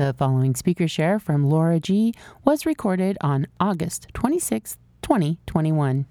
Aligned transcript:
The 0.00 0.14
following 0.14 0.54
speaker 0.54 0.88
share 0.88 1.18
from 1.18 1.50
Laura 1.50 1.78
G. 1.78 2.14
was 2.42 2.64
recorded 2.64 3.18
on 3.20 3.46
August 3.60 4.06
26, 4.14 4.78
2021. 5.02 6.06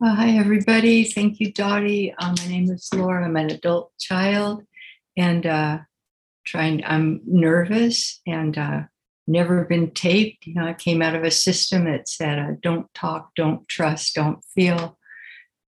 Uh, 0.00 0.14
hi, 0.14 0.36
everybody. 0.36 1.02
Thank 1.02 1.40
you, 1.40 1.52
Dottie. 1.52 2.14
Uh, 2.16 2.36
my 2.38 2.46
name 2.46 2.70
is 2.70 2.88
Laura. 2.94 3.24
I'm 3.24 3.34
an 3.34 3.50
adult 3.50 3.90
child 3.98 4.62
and 5.16 5.44
uh, 5.44 5.78
trying, 6.46 6.84
I'm 6.84 7.20
nervous 7.26 8.20
and 8.28 8.56
uh, 8.56 8.82
never 9.26 9.64
been 9.64 9.90
taped. 9.90 10.46
You 10.46 10.54
know, 10.54 10.68
I 10.68 10.74
came 10.74 11.02
out 11.02 11.16
of 11.16 11.24
a 11.24 11.32
system 11.32 11.86
that 11.86 12.08
said, 12.08 12.38
uh, 12.38 12.52
don't 12.62 12.86
talk, 12.94 13.30
don't 13.34 13.66
trust, 13.66 14.14
don't 14.14 14.44
feel. 14.54 14.96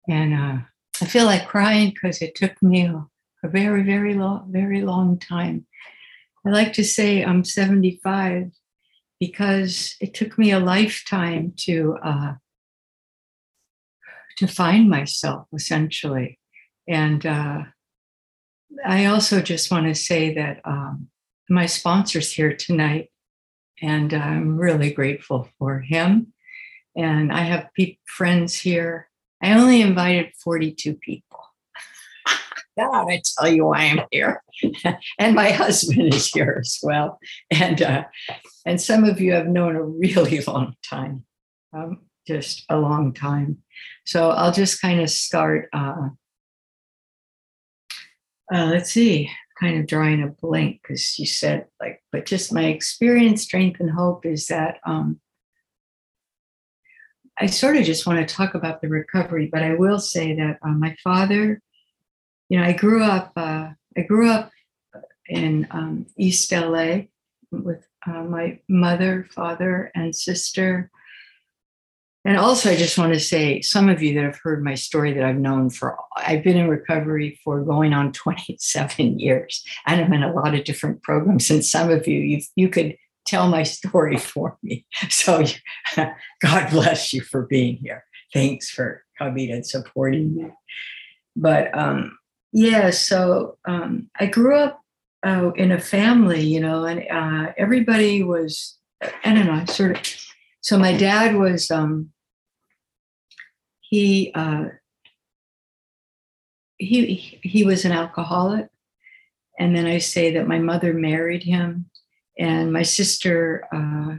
And 0.07 0.35
uh, 0.35 0.57
I 1.01 1.05
feel 1.05 1.25
like 1.25 1.47
crying 1.47 1.89
because 1.89 2.21
it 2.21 2.35
took 2.35 2.61
me 2.61 2.85
a 2.85 3.47
very, 3.47 3.81
very 3.81 4.13
long, 4.13 4.45
very 4.51 4.83
long 4.83 5.17
time 5.17 5.65
I 6.45 6.49
like 6.49 6.73
to 6.73 6.83
say 6.83 7.23
I'm 7.23 7.43
75 7.43 8.51
because 9.19 9.95
it 10.01 10.13
took 10.13 10.37
me 10.37 10.51
a 10.51 10.59
lifetime 10.59 11.53
to 11.57 11.97
uh, 12.03 12.33
to 14.37 14.47
find 14.47 14.89
myself 14.89 15.47
essentially, 15.53 16.39
and 16.87 17.25
uh, 17.25 17.63
I 18.85 19.05
also 19.05 19.41
just 19.41 19.71
want 19.71 19.87
to 19.87 19.95
say 19.95 20.33
that 20.35 20.61
um, 20.65 21.09
my 21.49 21.65
sponsor's 21.65 22.31
here 22.31 22.55
tonight, 22.55 23.09
and 23.81 24.13
I'm 24.13 24.57
really 24.57 24.91
grateful 24.91 25.49
for 25.59 25.79
him. 25.79 26.33
And 26.95 27.31
I 27.31 27.41
have 27.41 27.69
pe- 27.77 27.97
friends 28.05 28.55
here. 28.55 29.09
I 29.41 29.53
only 29.53 29.81
invited 29.81 30.33
42 30.43 30.95
people. 30.95 31.30
God, 32.81 33.09
I 33.09 33.21
tell 33.37 33.51
you 33.51 33.65
why 33.65 33.81
I'm 33.81 34.01
here. 34.11 34.43
and 35.19 35.35
my 35.35 35.51
husband 35.51 36.13
is 36.13 36.27
here 36.27 36.57
as 36.59 36.79
well. 36.81 37.19
And 37.51 37.81
uh, 37.81 38.05
and 38.65 38.81
some 38.81 39.03
of 39.03 39.21
you 39.21 39.33
have 39.33 39.47
known 39.47 39.75
a 39.75 39.83
really 39.83 40.39
long 40.47 40.75
time, 40.87 41.25
um, 41.73 41.99
just 42.27 42.65
a 42.69 42.77
long 42.77 43.13
time. 43.13 43.59
So 44.05 44.31
I'll 44.31 44.51
just 44.51 44.81
kind 44.81 44.99
of 44.99 45.09
start. 45.09 45.69
Uh, 45.73 46.09
uh, 48.53 48.65
let's 48.65 48.91
see, 48.91 49.29
kind 49.59 49.79
of 49.79 49.87
drawing 49.87 50.23
a 50.23 50.27
blank 50.27 50.81
because 50.81 51.17
you 51.17 51.25
said 51.25 51.67
like, 51.79 52.03
but 52.11 52.25
just 52.25 52.51
my 52.51 52.65
experience, 52.65 53.43
strength, 53.43 53.79
and 53.79 53.91
hope 53.91 54.25
is 54.25 54.47
that 54.47 54.79
um, 54.85 55.21
I 57.37 57.45
sort 57.45 57.77
of 57.77 57.85
just 57.85 58.05
want 58.05 58.27
to 58.27 58.35
talk 58.35 58.55
about 58.55 58.81
the 58.81 58.89
recovery, 58.89 59.49
but 59.51 59.63
I 59.63 59.75
will 59.75 59.99
say 59.99 60.35
that 60.35 60.57
uh, 60.61 60.69
my 60.69 60.95
father 61.03 61.61
you 62.51 62.59
know, 62.59 62.65
I 62.65 62.73
grew 62.73 63.01
up. 63.01 63.31
Uh, 63.37 63.69
I 63.97 64.01
grew 64.01 64.29
up 64.29 64.51
in 65.29 65.65
um, 65.71 66.05
East 66.17 66.51
LA 66.51 67.03
with 67.49 67.87
uh, 68.05 68.23
my 68.23 68.59
mother, 68.67 69.25
father, 69.33 69.89
and 69.95 70.13
sister. 70.13 70.91
And 72.25 72.35
also, 72.35 72.69
I 72.69 72.75
just 72.75 72.97
want 72.97 73.13
to 73.13 73.21
say, 73.21 73.61
some 73.61 73.87
of 73.87 74.03
you 74.03 74.13
that 74.15 74.25
have 74.25 74.39
heard 74.43 74.65
my 74.65 74.75
story 74.75 75.13
that 75.13 75.23
I've 75.23 75.37
known 75.37 75.69
for, 75.69 75.97
I've 76.17 76.43
been 76.43 76.57
in 76.57 76.67
recovery 76.67 77.39
for 77.41 77.61
going 77.61 77.93
on 77.93 78.11
27 78.11 79.17
years, 79.17 79.63
and 79.87 80.01
I'm 80.01 80.11
in 80.11 80.21
a 80.21 80.33
lot 80.33 80.53
of 80.53 80.65
different 80.65 81.01
programs. 81.03 81.49
And 81.49 81.63
some 81.63 81.89
of 81.89 82.05
you, 82.05 82.19
you, 82.19 82.41
you 82.57 82.67
could 82.67 82.97
tell 83.25 83.47
my 83.47 83.63
story 83.63 84.17
for 84.17 84.57
me. 84.61 84.85
So, 85.09 85.45
God 85.95 86.69
bless 86.69 87.13
you 87.13 87.21
for 87.21 87.43
being 87.43 87.77
here. 87.77 88.03
Thanks 88.33 88.69
for 88.69 89.05
coming 89.17 89.51
and 89.51 89.65
supporting 89.65 90.35
me. 90.35 90.49
But 91.33 91.75
um, 91.77 92.17
yeah, 92.51 92.89
so 92.89 93.57
um, 93.65 94.09
I 94.19 94.25
grew 94.25 94.55
up 94.55 94.81
uh, 95.25 95.51
in 95.55 95.71
a 95.71 95.79
family, 95.79 96.41
you 96.41 96.59
know, 96.59 96.85
and 96.85 97.03
uh, 97.09 97.53
everybody 97.57 98.23
was, 98.23 98.77
I 99.01 99.33
don't 99.33 99.45
know, 99.45 99.65
sort 99.65 99.97
of. 99.97 100.17
So 100.61 100.77
my 100.77 100.95
dad 100.95 101.35
was, 101.35 101.71
um, 101.71 102.11
he, 103.81 104.31
uh, 104.35 104.65
he, 106.77 107.39
he 107.43 107.63
was 107.63 107.85
an 107.85 107.91
alcoholic. 107.91 108.67
And 109.59 109.75
then 109.75 109.85
I 109.85 109.99
say 109.99 110.33
that 110.33 110.47
my 110.47 110.57
mother 110.57 110.93
married 110.93 111.43
him, 111.43 111.85
and 112.39 112.73
my 112.73 112.81
sister 112.81 113.67
uh, 113.71 114.15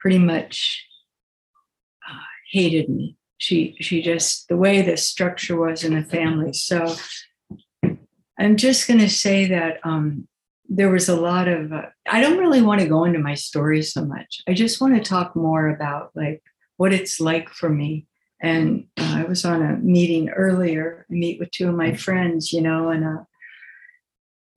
pretty 0.00 0.18
much 0.18 0.86
uh, 2.08 2.22
hated 2.50 2.88
me. 2.88 3.16
She, 3.36 3.76
she 3.80 4.00
just, 4.00 4.48
the 4.48 4.56
way 4.56 4.80
the 4.80 4.96
structure 4.96 5.56
was 5.56 5.84
in 5.84 5.94
the 5.94 6.02
family. 6.02 6.54
So 6.54 6.94
I'm 8.38 8.56
just 8.56 8.86
going 8.86 9.00
to 9.00 9.08
say 9.08 9.46
that 9.46 9.78
um, 9.82 10.28
there 10.68 10.90
was 10.90 11.08
a 11.08 11.16
lot 11.16 11.48
of, 11.48 11.72
uh, 11.72 11.86
I 12.10 12.20
don't 12.20 12.38
really 12.38 12.62
want 12.62 12.80
to 12.80 12.88
go 12.88 13.04
into 13.04 13.18
my 13.18 13.34
story 13.34 13.82
so 13.82 14.04
much. 14.04 14.42
I 14.46 14.52
just 14.52 14.80
want 14.80 14.94
to 14.94 15.08
talk 15.08 15.34
more 15.34 15.68
about 15.68 16.10
like 16.14 16.42
what 16.76 16.92
it's 16.92 17.20
like 17.20 17.48
for 17.48 17.68
me. 17.68 18.06
And 18.42 18.86
uh, 18.98 19.14
I 19.18 19.24
was 19.24 19.44
on 19.44 19.62
a 19.62 19.76
meeting 19.76 20.28
earlier, 20.30 21.06
I 21.10 21.14
meet 21.14 21.38
with 21.38 21.50
two 21.50 21.68
of 21.68 21.74
my 21.74 21.94
friends, 21.94 22.52
you 22.52 22.60
know, 22.60 22.90
and 22.90 23.04
uh, 23.04 23.24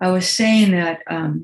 I 0.02 0.12
was 0.12 0.28
saying 0.28 0.72
that 0.72 1.02
um, 1.10 1.44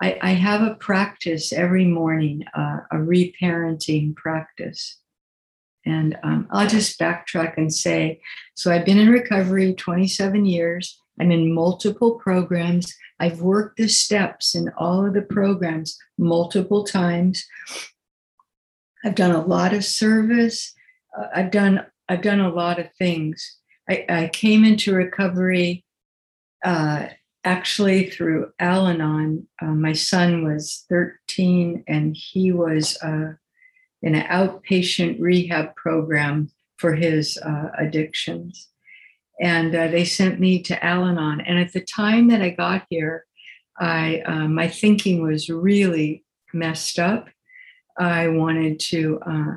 I, 0.00 0.18
I, 0.22 0.30
have 0.30 0.62
a 0.62 0.74
practice 0.74 1.52
every 1.52 1.84
morning, 1.84 2.44
uh, 2.54 2.80
a 2.90 2.96
reparenting 2.96 4.14
practice. 4.14 4.98
And 5.84 6.18
um, 6.22 6.48
I'll 6.50 6.68
just 6.68 6.98
backtrack 6.98 7.56
and 7.56 7.72
say 7.72 8.20
so 8.54 8.72
I've 8.72 8.84
been 8.84 8.98
in 8.98 9.08
recovery 9.08 9.74
27 9.74 10.44
years. 10.44 11.00
I'm 11.20 11.32
in 11.32 11.52
multiple 11.52 12.16
programs. 12.16 12.94
I've 13.18 13.40
worked 13.40 13.78
the 13.78 13.88
steps 13.88 14.54
in 14.54 14.70
all 14.76 15.06
of 15.06 15.14
the 15.14 15.22
programs 15.22 15.96
multiple 16.18 16.84
times. 16.84 17.46
I've 19.04 19.14
done 19.14 19.30
a 19.30 19.44
lot 19.44 19.72
of 19.72 19.84
service. 19.84 20.74
Uh, 21.16 21.26
I've 21.34 21.50
done 21.50 21.86
I've 22.08 22.22
done 22.22 22.40
a 22.40 22.52
lot 22.52 22.78
of 22.78 22.92
things. 22.98 23.58
I, 23.88 24.04
I 24.08 24.30
came 24.32 24.64
into 24.64 24.94
recovery 24.94 25.84
uh, 26.64 27.06
actually 27.44 28.10
through 28.10 28.52
Al-Anon. 28.60 29.46
Uh, 29.60 29.66
my 29.66 29.92
son 29.92 30.44
was 30.44 30.84
13 30.88 31.84
and 31.88 32.16
he 32.16 32.52
was 32.52 32.96
uh, 33.02 33.32
in 34.02 34.14
an 34.14 34.26
outpatient 34.28 35.20
rehab 35.20 35.74
program 35.74 36.50
for 36.76 36.94
his 36.94 37.38
uh, 37.38 37.70
addictions 37.78 38.68
and 39.40 39.74
uh, 39.74 39.88
they 39.88 40.04
sent 40.04 40.40
me 40.40 40.62
to 40.62 40.84
Al-Anon. 40.84 41.40
And 41.42 41.58
at 41.58 41.72
the 41.72 41.84
time 41.84 42.28
that 42.28 42.42
I 42.42 42.50
got 42.50 42.86
here, 42.88 43.24
I 43.78 44.22
uh, 44.26 44.48
my 44.48 44.68
thinking 44.68 45.22
was 45.22 45.50
really 45.50 46.24
messed 46.54 46.98
up. 46.98 47.28
I 47.98 48.28
wanted 48.28 48.80
to. 48.90 49.20
Uh, 49.26 49.56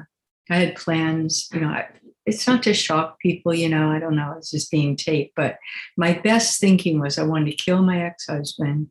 I 0.50 0.56
had 0.56 0.76
plans. 0.76 1.48
You 1.54 1.62
know, 1.62 1.82
it's 2.26 2.48
not 2.48 2.64
to 2.64 2.74
shock 2.74 3.20
people. 3.20 3.54
You 3.54 3.70
know, 3.70 3.92
I 3.92 4.00
don't 4.00 4.16
know. 4.16 4.36
It's 4.38 4.52
just 4.52 4.72
being 4.72 4.96
taped. 4.96 5.34
But 5.36 5.58
my 5.96 6.14
best 6.14 6.60
thinking 6.60 7.00
was 7.00 7.18
I 7.18 7.24
wanted 7.24 7.52
to 7.52 7.64
kill 7.64 7.82
my 7.82 8.04
ex-husband. 8.04 8.88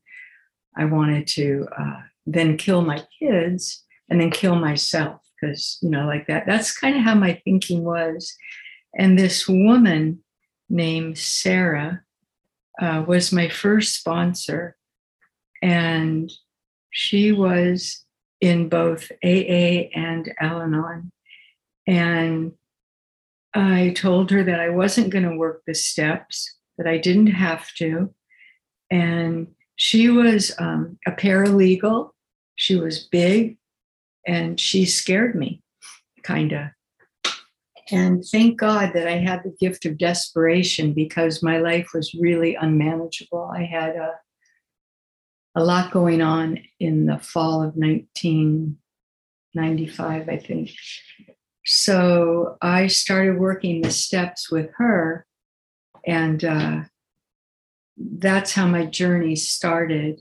I 0.76 0.86
wanted 0.86 1.26
to 1.28 1.66
uh, 1.78 2.00
then 2.26 2.56
kill 2.56 2.82
my 2.82 3.04
kids 3.18 3.84
and 4.08 4.20
then 4.20 4.30
kill 4.30 4.54
myself 4.54 5.20
because 5.40 5.78
you 5.82 5.90
know, 5.90 6.06
like 6.06 6.26
that. 6.28 6.46
That's 6.46 6.76
kind 6.76 6.96
of 6.96 7.02
how 7.02 7.14
my 7.14 7.40
thinking 7.44 7.84
was. 7.84 8.34
And 8.98 9.18
this 9.18 9.46
woman 9.46 10.22
named 10.68 11.18
Sarah 11.18 12.02
uh, 12.80 13.04
was 13.06 13.32
my 13.32 13.48
first 13.48 13.94
sponsor. 13.94 14.76
And 15.62 16.30
she 16.90 17.32
was 17.32 18.04
in 18.40 18.68
both 18.68 19.10
AA 19.24 19.88
and 19.94 20.32
Al 20.40 20.62
Anon. 20.62 21.10
And 21.86 22.52
I 23.54 23.94
told 23.96 24.30
her 24.30 24.44
that 24.44 24.60
I 24.60 24.68
wasn't 24.68 25.10
going 25.10 25.28
to 25.28 25.36
work 25.36 25.62
the 25.66 25.74
steps, 25.74 26.54
that 26.76 26.86
I 26.86 26.98
didn't 26.98 27.28
have 27.28 27.72
to. 27.74 28.14
And 28.90 29.48
she 29.76 30.08
was 30.08 30.54
um, 30.58 30.98
a 31.06 31.12
paralegal. 31.12 32.10
She 32.56 32.76
was 32.76 33.04
big 33.04 33.58
and 34.26 34.60
she 34.60 34.84
scared 34.84 35.34
me, 35.34 35.62
kind 36.22 36.52
of. 36.52 36.66
And 37.90 38.22
thank 38.24 38.58
God 38.58 38.92
that 38.94 39.08
I 39.08 39.16
had 39.16 39.42
the 39.42 39.56
gift 39.58 39.86
of 39.86 39.96
desperation 39.96 40.92
because 40.92 41.42
my 41.42 41.56
life 41.58 41.88
was 41.94 42.12
really 42.14 42.54
unmanageable. 42.54 43.50
I 43.54 43.64
had 43.64 43.96
a, 43.96 44.12
a 45.54 45.64
lot 45.64 45.90
going 45.90 46.20
on 46.20 46.58
in 46.78 47.06
the 47.06 47.16
fall 47.18 47.62
of 47.62 47.76
1995, 47.76 50.28
I 50.28 50.36
think. 50.36 50.70
So 51.64 52.58
I 52.60 52.88
started 52.88 53.38
working 53.38 53.80
the 53.80 53.90
steps 53.90 54.50
with 54.50 54.68
her, 54.76 55.24
and 56.06 56.44
uh, 56.44 56.82
that's 57.96 58.52
how 58.52 58.66
my 58.66 58.84
journey 58.86 59.36
started. 59.36 60.20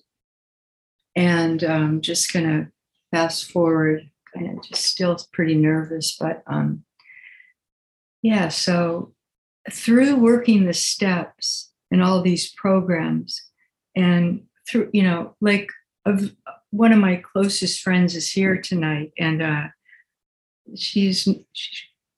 And 1.16 1.64
I'm 1.64 1.84
um, 1.84 2.02
just 2.02 2.32
going 2.32 2.46
to 2.46 2.72
fast 3.12 3.52
forward, 3.52 4.10
of 4.36 4.64
just 4.64 4.86
still 4.86 5.18
pretty 5.34 5.56
nervous, 5.56 6.16
but 6.20 6.44
um, 6.48 6.84
yeah, 8.28 8.50
so 8.50 9.14
through 9.72 10.18
working 10.18 10.66
the 10.66 10.74
steps 10.74 11.72
and 11.90 12.04
all 12.04 12.22
these 12.22 12.52
programs, 12.52 13.42
and 13.96 14.44
through, 14.70 14.90
you 14.92 15.02
know, 15.02 15.34
like 15.40 15.70
of 16.06 16.36
one 16.72 16.92
of 16.92 17.00
my 17.00 17.16
closest 17.16 17.82
friends 17.82 18.18
is 18.18 18.30
here 18.30 18.58
tonight, 18.58 19.14
and 19.18 19.42
uh, 19.42 19.68
she's, 20.76 21.26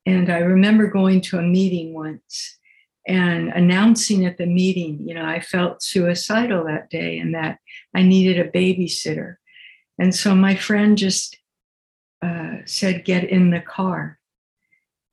and 0.07 0.31
I 0.31 0.39
remember 0.39 0.87
going 0.87 1.21
to 1.21 1.37
a 1.37 1.43
meeting 1.43 1.93
once 1.93 2.57
and 3.07 3.49
announcing 3.49 4.25
at 4.25 4.39
the 4.39 4.47
meeting, 4.47 5.07
you 5.07 5.13
know, 5.13 5.25
I 5.25 5.41
felt 5.41 5.83
suicidal 5.83 6.65
that 6.65 6.89
day 6.89 7.19
and 7.19 7.35
that 7.35 7.59
I 7.95 8.01
needed 8.01 8.39
a 8.39 8.49
babysitter. 8.49 9.35
And 9.99 10.15
so 10.15 10.33
my 10.33 10.55
friend 10.55 10.97
just 10.97 11.37
uh, 12.23 12.57
said, 12.65 13.05
Get 13.05 13.25
in 13.25 13.51
the 13.51 13.61
car. 13.61 14.18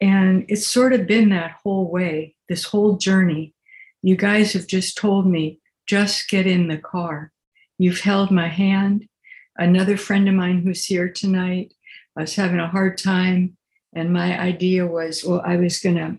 And 0.07 0.45
it's 0.47 0.69
sort 0.69 0.93
of 0.93 1.09
been 1.09 1.31
that 1.31 1.57
whole 1.65 1.91
way, 1.91 2.37
this 2.49 2.63
whole 2.63 2.97
journey. 2.97 3.55
You 4.03 4.15
guys 4.15 4.53
have 4.53 4.69
just 4.69 4.97
told 4.97 5.27
me, 5.27 5.59
just 5.85 6.29
get 6.29 6.47
in 6.47 6.69
the 6.69 6.79
car. 6.79 7.33
You've 7.77 8.01
held 8.01 8.31
my 8.31 8.47
hand. 8.47 9.09
Another 9.57 9.97
friend 9.97 10.29
of 10.29 10.35
mine 10.37 10.63
who's 10.63 10.85
here 10.85 11.09
tonight 11.09 11.75
I 12.17 12.21
was 12.21 12.37
having 12.37 12.61
a 12.61 12.69
hard 12.69 12.99
time. 12.99 13.57
And 13.97 14.13
my 14.13 14.39
idea 14.39 14.87
was, 14.87 15.25
well, 15.25 15.43
I 15.45 15.57
was 15.57 15.81
going 15.81 15.97
to 15.97 16.19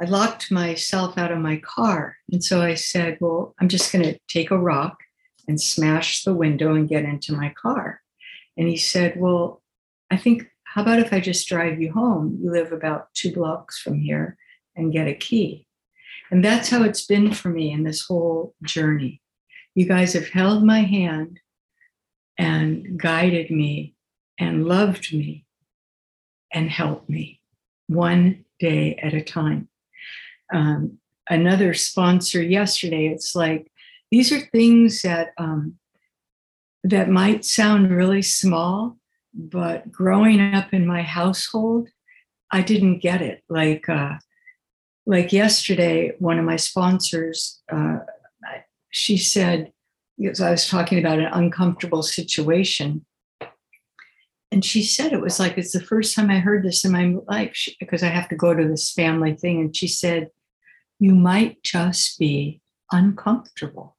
I 0.00 0.06
locked 0.06 0.50
myself 0.50 1.16
out 1.16 1.30
of 1.30 1.38
my 1.38 1.58
car. 1.58 2.16
And 2.32 2.42
so 2.42 2.60
I 2.60 2.74
said, 2.74 3.18
Well, 3.20 3.54
I'm 3.60 3.68
just 3.68 3.92
going 3.92 4.04
to 4.04 4.18
take 4.26 4.50
a 4.50 4.58
rock 4.58 4.96
and 5.46 5.60
smash 5.60 6.24
the 6.24 6.34
window 6.34 6.74
and 6.74 6.88
get 6.88 7.04
into 7.04 7.32
my 7.32 7.54
car. 7.56 8.00
And 8.56 8.66
he 8.66 8.76
said, 8.76 9.14
Well, 9.16 9.62
I 10.10 10.16
think, 10.16 10.48
how 10.72 10.82
about 10.82 10.98
if 10.98 11.12
I 11.12 11.20
just 11.20 11.48
drive 11.48 11.80
you 11.80 11.92
home? 11.92 12.38
You 12.42 12.50
live 12.50 12.72
about 12.72 13.12
two 13.14 13.32
blocks 13.32 13.78
from 13.80 14.00
here 14.00 14.36
and 14.74 14.92
get 14.92 15.08
a 15.08 15.14
key. 15.14 15.66
And 16.30 16.44
that's 16.44 16.70
how 16.70 16.82
it's 16.82 17.04
been 17.04 17.32
for 17.32 17.50
me 17.50 17.70
in 17.72 17.82
this 17.82 18.06
whole 18.06 18.54
journey. 18.62 19.20
You 19.74 19.86
guys 19.86 20.14
have 20.14 20.28
held 20.28 20.64
my 20.64 20.80
hand 20.80 21.40
and 22.38 22.98
guided 22.98 23.50
me 23.50 23.94
and 24.38 24.66
loved 24.66 25.12
me 25.12 25.44
and 26.52 26.70
helped 26.70 27.08
me 27.08 27.40
one 27.86 28.44
day 28.58 28.96
at 28.96 29.14
a 29.14 29.22
time 29.22 29.68
um, 30.52 30.98
another 31.28 31.74
sponsor 31.74 32.42
yesterday. 32.42 33.06
It's 33.06 33.34
like 33.34 33.70
these 34.10 34.30
are 34.32 34.40
things 34.40 35.02
that 35.02 35.32
um, 35.38 35.78
that 36.84 37.08
might 37.08 37.44
sound 37.44 37.90
really 37.90 38.22
small, 38.22 38.96
but 39.34 39.90
growing 39.90 40.40
up 40.40 40.72
in 40.72 40.86
my 40.86 41.02
household, 41.02 41.88
I 42.50 42.62
didn't 42.62 42.98
get 42.98 43.22
it. 43.22 43.42
Like 43.48 43.88
uh, 43.88 44.18
like 45.06 45.32
yesterday, 45.32 46.12
one 46.18 46.38
of 46.38 46.44
my 46.44 46.56
sponsors, 46.56 47.60
uh, 47.70 47.98
she 48.90 49.16
said, 49.16 49.72
because 50.18 50.40
I 50.40 50.50
was 50.50 50.68
talking 50.68 50.98
about 50.98 51.18
an 51.18 51.30
uncomfortable 51.32 52.02
situation. 52.02 53.04
And 54.52 54.62
she 54.62 54.82
said 54.82 55.12
it 55.12 55.20
was 55.20 55.40
like 55.40 55.56
it's 55.56 55.72
the 55.72 55.80
first 55.80 56.14
time 56.14 56.30
I 56.30 56.38
heard 56.38 56.62
this 56.62 56.84
in 56.84 56.92
my 56.92 57.16
life 57.26 57.52
she, 57.54 57.74
because 57.80 58.02
I 58.02 58.08
have 58.08 58.28
to 58.28 58.36
go 58.36 58.54
to 58.54 58.68
this 58.68 58.92
family 58.92 59.34
thing. 59.34 59.60
And 59.60 59.74
she 59.74 59.88
said, 59.88 60.28
you 61.00 61.14
might 61.14 61.62
just 61.62 62.18
be 62.18 62.60
uncomfortable. 62.92 63.96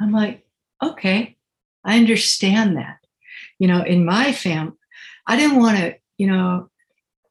I'm 0.00 0.12
like, 0.12 0.46
okay, 0.82 1.36
I 1.84 1.98
understand 1.98 2.76
that. 2.76 2.98
You 3.58 3.68
know, 3.68 3.82
in 3.82 4.04
my 4.04 4.32
family, 4.32 4.74
I 5.26 5.36
didn't 5.36 5.58
want 5.58 5.78
to, 5.78 5.96
you 6.16 6.26
know, 6.26 6.70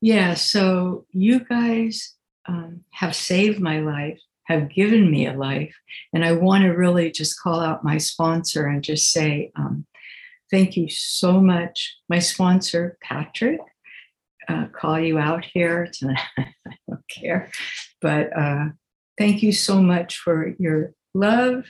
yeah, 0.02 0.36
so 0.36 1.06
you 1.12 1.40
guys 1.40 2.16
um, 2.48 2.82
have 2.92 3.16
saved 3.16 3.60
my 3.60 3.80
life, 3.80 4.20
have 4.44 4.70
given 4.70 5.10
me 5.10 5.28
a 5.28 5.34
life. 5.34 5.76
And 6.14 6.24
I 6.24 6.34
want 6.34 6.64
to 6.64 6.70
really 6.70 7.12
just 7.12 7.40
call 7.42 7.60
out 7.60 7.84
my 7.84 7.98
sponsor 7.98 8.68
and 8.68 8.84
just 8.84 9.12
say, 9.12 9.52
um, 9.56 9.86
thank 10.52 10.78
you 10.78 10.90
so 10.90 11.42
much. 11.42 11.98
My 12.08 12.20
sponsor, 12.20 12.98
Patrick, 13.02 13.60
uh, 14.48 14.68
call 14.68 15.00
you 15.00 15.18
out 15.18 15.46
here. 15.46 15.92
I 16.38 16.54
don't 16.88 17.08
care. 17.10 17.50
But 18.02 18.38
uh, 18.38 18.66
Thank 19.18 19.42
you 19.42 19.52
so 19.52 19.82
much 19.82 20.20
for 20.20 20.54
your 20.60 20.94
love, 21.16 21.66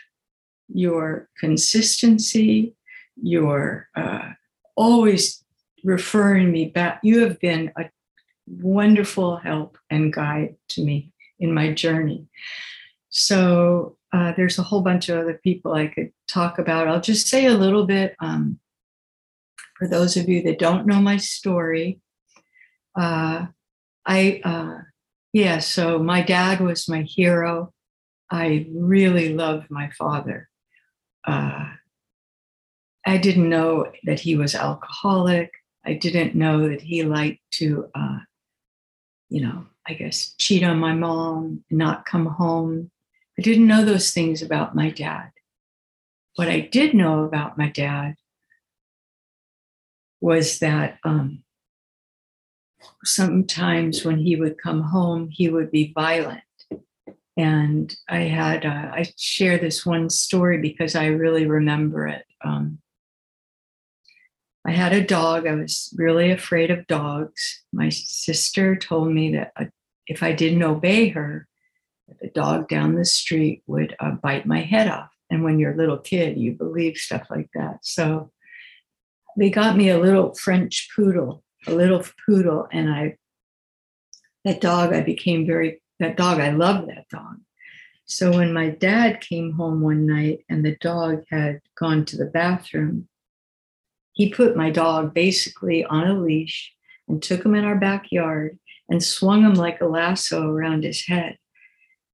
your 0.67 1.29
consistency, 1.39 2.75
your 3.15 3.87
uh, 3.95 4.31
always 4.77 5.43
referring 5.83 6.51
me 6.51 6.65
back. 6.65 6.99
You 7.03 7.21
have 7.21 7.39
been 7.39 7.71
a 7.75 7.89
wonderful 8.47 9.35
help 9.35 9.77
and 9.89 10.13
guide 10.13 10.55
to 10.69 10.83
me 10.83 11.11
in 11.39 11.53
my 11.53 11.73
journey. 11.73 12.27
So 13.09 13.97
uh, 14.13 14.33
there's 14.37 14.57
a 14.57 14.63
whole 14.63 14.81
bunch 14.81 15.09
of 15.09 15.17
other 15.17 15.39
people 15.43 15.73
I 15.73 15.87
could 15.87 16.13
talk 16.27 16.59
about. 16.59 16.87
I'll 16.87 17.01
just 17.01 17.27
say 17.27 17.47
a 17.47 17.53
little 17.53 17.85
bit 17.85 18.15
um, 18.19 18.59
for 19.77 19.87
those 19.87 20.15
of 20.15 20.29
you 20.29 20.41
that 20.43 20.59
don't 20.59 20.87
know 20.87 21.01
my 21.01 21.17
story. 21.17 21.99
Uh, 22.95 23.47
I 24.05 24.41
uh, 24.43 24.79
yeah, 25.33 25.59
so 25.59 25.99
my 25.99 26.21
dad 26.21 26.61
was 26.61 26.87
my 26.87 27.01
hero. 27.01 27.73
I 28.31 28.67
really 28.71 29.33
loved 29.33 29.69
my 29.69 29.89
father. 29.91 30.49
Uh, 31.25 31.65
I 33.07 33.15
didn't 33.15 33.47
know 33.47 33.89
that 34.03 34.19
he 34.19 34.35
was 34.35 34.53
alcoholic. 34.53 35.53
I 35.85 35.93
didn't 35.93 36.35
know 36.35 36.67
that 36.67 36.81
he 36.81 37.03
liked 37.03 37.39
to, 37.51 37.89
uh, 37.95 38.19
you 39.29 39.41
know, 39.41 39.65
I 39.87 39.93
guess 39.93 40.35
cheat 40.37 40.61
on 40.61 40.77
my 40.77 40.93
mom, 40.93 41.63
and 41.69 41.79
not 41.79 42.05
come 42.05 42.25
home. 42.25 42.91
I 43.39 43.43
didn't 43.43 43.65
know 43.65 43.85
those 43.85 44.11
things 44.11 44.41
about 44.41 44.75
my 44.75 44.89
dad. 44.89 45.31
What 46.35 46.49
I 46.49 46.59
did 46.59 46.93
know 46.93 47.23
about 47.23 47.57
my 47.57 47.69
dad 47.69 48.15
was 50.19 50.59
that 50.59 50.97
um, 51.05 51.45
sometimes 53.05 54.03
when 54.03 54.17
he 54.17 54.35
would 54.35 54.61
come 54.61 54.81
home, 54.81 55.29
he 55.31 55.47
would 55.47 55.71
be 55.71 55.93
violent. 55.95 56.41
And 57.37 57.95
I 58.09 58.21
had, 58.23 58.65
uh, 58.65 58.91
I 58.91 59.05
share 59.17 59.57
this 59.57 59.85
one 59.85 60.09
story 60.09 60.57
because 60.57 60.93
I 60.93 61.05
really 61.05 61.45
remember 61.45 62.07
it. 62.07 62.25
Um, 62.43 62.79
I 64.67 64.71
had 64.71 64.93
a 64.93 65.03
dog. 65.03 65.47
I 65.47 65.55
was 65.55 65.93
really 65.97 66.31
afraid 66.31 66.71
of 66.71 66.87
dogs. 66.87 67.63
My 67.71 67.89
sister 67.89 68.75
told 68.75 69.11
me 69.11 69.33
that 69.33 69.53
uh, 69.55 69.65
if 70.07 70.21
I 70.21 70.33
didn't 70.33 70.63
obey 70.63 71.09
her, 71.09 71.47
the 72.21 72.29
dog 72.29 72.67
down 72.67 72.95
the 72.95 73.05
street 73.05 73.63
would 73.67 73.95
uh, 73.99 74.11
bite 74.11 74.45
my 74.45 74.61
head 74.61 74.89
off. 74.89 75.09
And 75.29 75.43
when 75.43 75.59
you're 75.59 75.73
a 75.73 75.77
little 75.77 75.97
kid, 75.97 76.37
you 76.37 76.53
believe 76.53 76.97
stuff 76.97 77.27
like 77.29 77.49
that. 77.53 77.79
So 77.81 78.31
they 79.37 79.49
got 79.49 79.77
me 79.77 79.89
a 79.89 79.99
little 79.99 80.33
French 80.35 80.89
poodle 80.95 81.43
a 81.67 81.71
little 81.71 82.03
poodle, 82.25 82.67
and 82.71 82.89
I 82.89 83.17
that 84.45 84.61
dog 84.61 84.93
I 84.93 85.01
became 85.01 85.45
very 85.45 85.81
that 85.99 86.17
dog 86.17 86.39
I 86.39 86.51
loved 86.51 86.89
that 86.89 87.07
dog. 87.09 87.37
So 88.05 88.31
when 88.31 88.53
my 88.53 88.69
dad 88.69 89.19
came 89.19 89.53
home 89.53 89.81
one 89.81 90.05
night 90.05 90.45
and 90.49 90.65
the 90.65 90.77
dog 90.77 91.23
had 91.29 91.59
gone 91.77 92.05
to 92.05 92.17
the 92.17 92.25
bathroom, 92.25 93.09
he 94.17 94.29
put 94.29 94.57
my 94.57 94.71
dog 94.71 95.13
basically 95.13 95.85
on 95.85 96.07
a 96.07 96.19
leash 96.19 96.73
and 97.07 97.21
took 97.21 97.45
him 97.45 97.53
in 97.53 97.63
our 97.63 97.75
backyard 97.75 98.57
and 98.89 99.03
swung 99.03 99.43
him 99.43 99.53
like 99.53 99.79
a 99.79 99.85
lasso 99.85 100.49
around 100.49 100.83
his 100.83 101.05
head. 101.05 101.37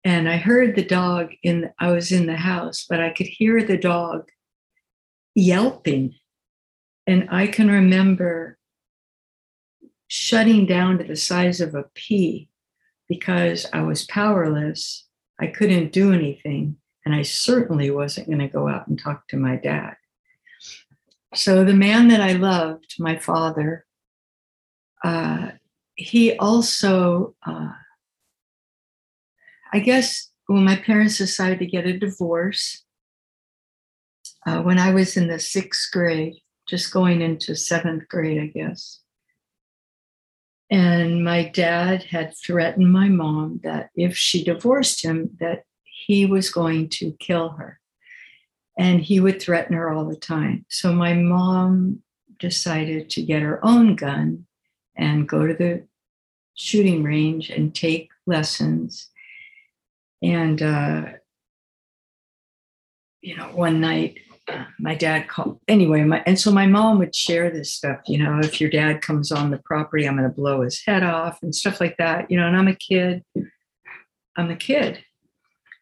And 0.03 0.27
I 0.27 0.35
heard 0.35 0.75
the 0.75 0.83
dog 0.83 1.31
in, 1.43 1.71
I 1.79 1.91
was 1.91 2.11
in 2.11 2.25
the 2.25 2.35
house, 2.35 2.85
but 2.89 2.99
I 2.99 3.11
could 3.11 3.27
hear 3.27 3.63
the 3.63 3.77
dog 3.77 4.27
yelping. 5.33 6.15
And 7.07 7.29
I 7.31 7.47
can 7.47 7.71
remember 7.71 8.57
shutting 10.09 10.65
down 10.65 10.97
to 10.97 11.05
the 11.05 11.15
size 11.15 11.61
of 11.61 11.73
a 11.73 11.85
pea 11.95 12.49
because 13.07 13.65
I 13.71 13.81
was 13.81 14.03
powerless. 14.03 15.07
I 15.39 15.47
couldn't 15.47 15.93
do 15.93 16.11
anything. 16.11 16.75
And 17.05 17.15
I 17.15 17.21
certainly 17.21 17.91
wasn't 17.91 18.27
going 18.27 18.39
to 18.39 18.49
go 18.49 18.67
out 18.67 18.87
and 18.89 18.99
talk 18.99 19.29
to 19.29 19.37
my 19.37 19.55
dad. 19.55 19.95
So, 21.35 21.63
the 21.63 21.73
man 21.73 22.09
that 22.09 22.21
I 22.21 22.33
loved, 22.33 22.95
my 22.99 23.17
father, 23.17 23.85
uh, 25.03 25.49
he 25.95 26.37
also, 26.37 27.35
uh, 27.45 27.71
I 29.71 29.79
guess, 29.79 30.29
when 30.47 30.63
my 30.63 30.75
parents 30.75 31.17
decided 31.17 31.59
to 31.59 31.65
get 31.65 31.87
a 31.87 31.97
divorce, 31.97 32.83
uh, 34.45 34.61
when 34.61 34.77
I 34.77 34.93
was 34.93 35.17
in 35.17 35.27
the 35.27 35.39
sixth 35.39 35.91
grade, 35.91 36.35
just 36.67 36.93
going 36.93 37.21
into 37.21 37.55
seventh 37.55 38.07
grade, 38.07 38.41
I 38.41 38.47
guess. 38.47 38.99
And 40.69 41.23
my 41.23 41.49
dad 41.49 42.03
had 42.03 42.33
threatened 42.37 42.91
my 42.91 43.09
mom 43.09 43.61
that 43.63 43.89
if 43.95 44.15
she 44.15 44.43
divorced 44.43 45.03
him, 45.03 45.31
that 45.39 45.63
he 45.83 46.25
was 46.25 46.51
going 46.51 46.89
to 46.89 47.15
kill 47.19 47.49
her. 47.49 47.79
And 48.77 49.01
he 49.01 49.19
would 49.19 49.41
threaten 49.41 49.75
her 49.75 49.91
all 49.91 50.05
the 50.05 50.15
time. 50.15 50.65
So 50.69 50.93
my 50.93 51.13
mom 51.13 52.01
decided 52.39 53.09
to 53.11 53.21
get 53.21 53.41
her 53.41 53.63
own 53.63 53.95
gun 53.95 54.45
and 54.95 55.29
go 55.29 55.45
to 55.45 55.53
the 55.53 55.83
shooting 56.55 57.03
range 57.03 57.49
and 57.49 57.73
take 57.73 58.09
lessons. 58.25 59.09
And, 60.21 60.61
uh, 60.61 61.05
you 63.21 63.37
know, 63.37 63.45
one 63.45 63.79
night 63.79 64.17
my 64.79 64.95
dad 64.95 65.27
called 65.27 65.59
anyway 65.67 66.03
my, 66.03 66.21
and 66.25 66.39
so 66.39 66.51
my 66.51 66.67
mom 66.67 66.99
would 66.99 67.15
share 67.15 67.49
this 67.49 67.71
stuff 67.71 67.99
you 68.07 68.17
know 68.17 68.39
if 68.39 68.59
your 68.59 68.69
dad 68.69 69.01
comes 69.01 69.31
on 69.31 69.51
the 69.51 69.57
property 69.59 70.05
i'm 70.05 70.17
going 70.17 70.27
to 70.27 70.35
blow 70.35 70.61
his 70.61 70.83
head 70.85 71.03
off 71.03 71.41
and 71.41 71.55
stuff 71.55 71.79
like 71.79 71.95
that 71.97 72.29
you 72.29 72.37
know 72.37 72.47
and 72.47 72.57
i'm 72.57 72.67
a 72.67 72.75
kid 72.75 73.23
i'm 74.35 74.51
a 74.51 74.55
kid 74.55 74.99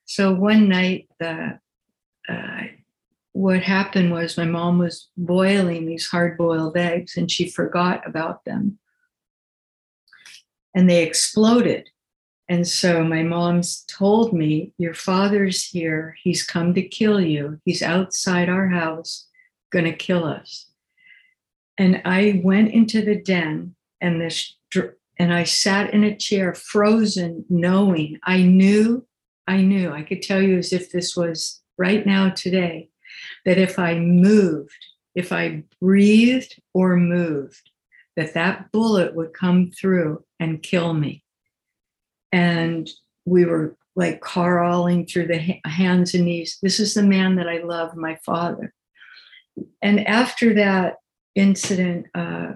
so 0.05 0.33
one 0.33 0.67
night 0.67 1.07
the 1.19 1.59
uh, 2.29 2.61
what 3.33 3.63
happened 3.63 4.11
was 4.11 4.37
my 4.37 4.45
mom 4.45 4.77
was 4.77 5.09
boiling 5.15 5.85
these 5.85 6.07
hard 6.07 6.37
boiled 6.37 6.75
eggs 6.75 7.15
and 7.17 7.31
she 7.31 7.49
forgot 7.49 8.05
about 8.07 8.43
them 8.45 8.77
and 10.75 10.89
they 10.89 11.03
exploded 11.03 11.89
and 12.51 12.67
so 12.67 13.01
my 13.05 13.23
mom's 13.23 13.85
told 13.87 14.33
me, 14.33 14.73
Your 14.77 14.93
father's 14.93 15.63
here. 15.63 16.17
He's 16.21 16.43
come 16.43 16.73
to 16.73 16.81
kill 16.81 17.21
you. 17.21 17.61
He's 17.63 17.81
outside 17.81 18.49
our 18.49 18.67
house, 18.67 19.29
going 19.71 19.85
to 19.85 19.93
kill 19.93 20.25
us. 20.25 20.67
And 21.77 22.01
I 22.03 22.41
went 22.43 22.73
into 22.73 23.05
the 23.05 23.15
den 23.15 23.75
and 24.01 24.19
this 24.19 24.53
and 25.17 25.33
I 25.33 25.45
sat 25.45 25.93
in 25.93 26.03
a 26.03 26.17
chair 26.17 26.53
frozen 26.53 27.45
knowing 27.49 28.19
I 28.25 28.43
knew 28.43 29.07
I 29.47 29.61
knew 29.61 29.89
I 29.93 30.03
could 30.03 30.21
tell 30.21 30.41
you 30.41 30.57
as 30.57 30.73
if 30.73 30.91
this 30.91 31.15
was 31.15 31.61
right 31.77 32.05
now 32.05 32.31
today 32.31 32.89
that 33.45 33.57
if 33.57 33.79
I 33.79 33.95
moved 33.99 34.85
if 35.13 35.31
I 35.31 35.63
breathed 35.81 36.59
or 36.73 36.95
moved 36.95 37.69
that 38.15 38.33
that 38.33 38.71
bullet 38.71 39.15
would 39.15 39.33
come 39.33 39.71
through 39.71 40.23
and 40.39 40.63
kill 40.63 40.93
me 40.93 41.23
and 42.31 42.89
we 43.25 43.45
were 43.45 43.75
like 43.95 44.21
crawling 44.21 45.05
through 45.05 45.27
the 45.27 45.59
hands 45.65 46.13
and 46.13 46.25
knees. 46.25 46.57
This 46.61 46.79
is 46.79 46.93
the 46.93 47.03
man 47.03 47.35
that 47.35 47.47
I 47.47 47.57
love, 47.57 47.95
my 47.95 48.17
father. 48.25 48.73
And 49.81 50.07
after 50.07 50.53
that 50.53 50.97
incident, 51.35 52.07
uh, 52.15 52.53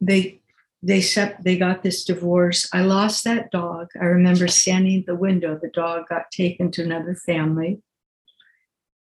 they 0.00 0.40
they 0.82 1.02
they 1.42 1.58
got 1.58 1.82
this 1.82 2.04
divorce. 2.04 2.68
I 2.72 2.82
lost 2.82 3.24
that 3.24 3.50
dog. 3.50 3.88
I 4.00 4.04
remember 4.04 4.48
standing 4.48 5.00
at 5.00 5.06
the 5.06 5.14
window. 5.14 5.58
The 5.60 5.70
dog 5.70 6.08
got 6.08 6.30
taken 6.30 6.70
to 6.72 6.84
another 6.84 7.14
family. 7.14 7.80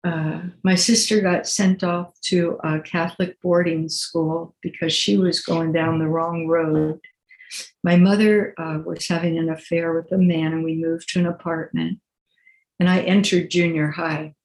Uh, 0.03 0.41
my 0.63 0.75
sister 0.75 1.21
got 1.21 1.47
sent 1.47 1.83
off 1.83 2.19
to 2.21 2.59
a 2.63 2.79
Catholic 2.81 3.39
boarding 3.41 3.87
school 3.87 4.53
because 4.61 4.91
she 4.93 5.17
was 5.17 5.41
going 5.41 5.71
down 5.71 5.99
the 5.99 6.07
wrong 6.07 6.45
road 6.47 6.99
my 7.83 7.95
mother 7.95 8.53
uh, 8.57 8.79
was 8.85 9.07
having 9.07 9.37
an 9.37 9.49
affair 9.49 9.93
with 9.93 10.11
a 10.11 10.17
man, 10.17 10.53
and 10.53 10.63
we 10.63 10.75
moved 10.75 11.09
to 11.09 11.19
an 11.19 11.27
apartment. 11.27 11.99
And 12.79 12.89
I 12.89 13.01
entered 13.01 13.51
junior 13.51 13.91
high. 13.91 14.35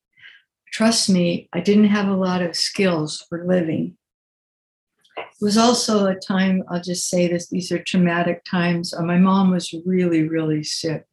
Trust 0.72 1.08
me, 1.08 1.48
I 1.52 1.60
didn't 1.60 1.86
have 1.86 2.08
a 2.08 2.16
lot 2.16 2.42
of 2.42 2.56
skills 2.56 3.24
for 3.28 3.46
living. 3.46 3.96
It 5.16 5.24
was 5.40 5.56
also 5.56 6.06
a 6.06 6.14
time, 6.14 6.62
I'll 6.68 6.82
just 6.82 7.08
say 7.08 7.28
this, 7.28 7.48
these 7.48 7.72
are 7.72 7.82
traumatic 7.82 8.44
times. 8.44 8.92
Uh, 8.92 9.02
my 9.02 9.18
mom 9.18 9.50
was 9.50 9.74
really, 9.86 10.28
really 10.28 10.62
sick, 10.62 11.06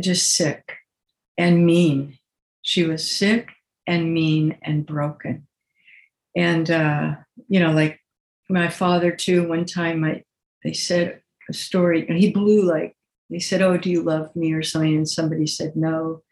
just 0.00 0.34
sick 0.34 0.76
and 1.36 1.66
mean. 1.66 2.18
She 2.64 2.82
was 2.84 3.08
sick 3.08 3.50
and 3.86 4.12
mean 4.12 4.58
and 4.62 4.84
broken. 4.84 5.46
And, 6.34 6.68
uh, 6.70 7.14
you 7.46 7.60
know, 7.60 7.70
like 7.70 8.00
my 8.48 8.68
father, 8.68 9.12
too, 9.12 9.48
one 9.48 9.66
time 9.66 10.00
my 10.00 10.24
they 10.64 10.72
said 10.72 11.20
a 11.48 11.52
story, 11.52 12.08
and 12.08 12.18
he 12.18 12.32
blew 12.32 12.62
like, 12.62 12.96
they 13.30 13.38
said, 13.38 13.62
Oh, 13.62 13.76
do 13.76 13.90
you 13.90 14.02
love 14.02 14.34
me 14.34 14.52
or 14.54 14.62
something? 14.62 14.96
And 14.96 15.08
somebody 15.08 15.46
said, 15.46 15.76
No. 15.76 16.22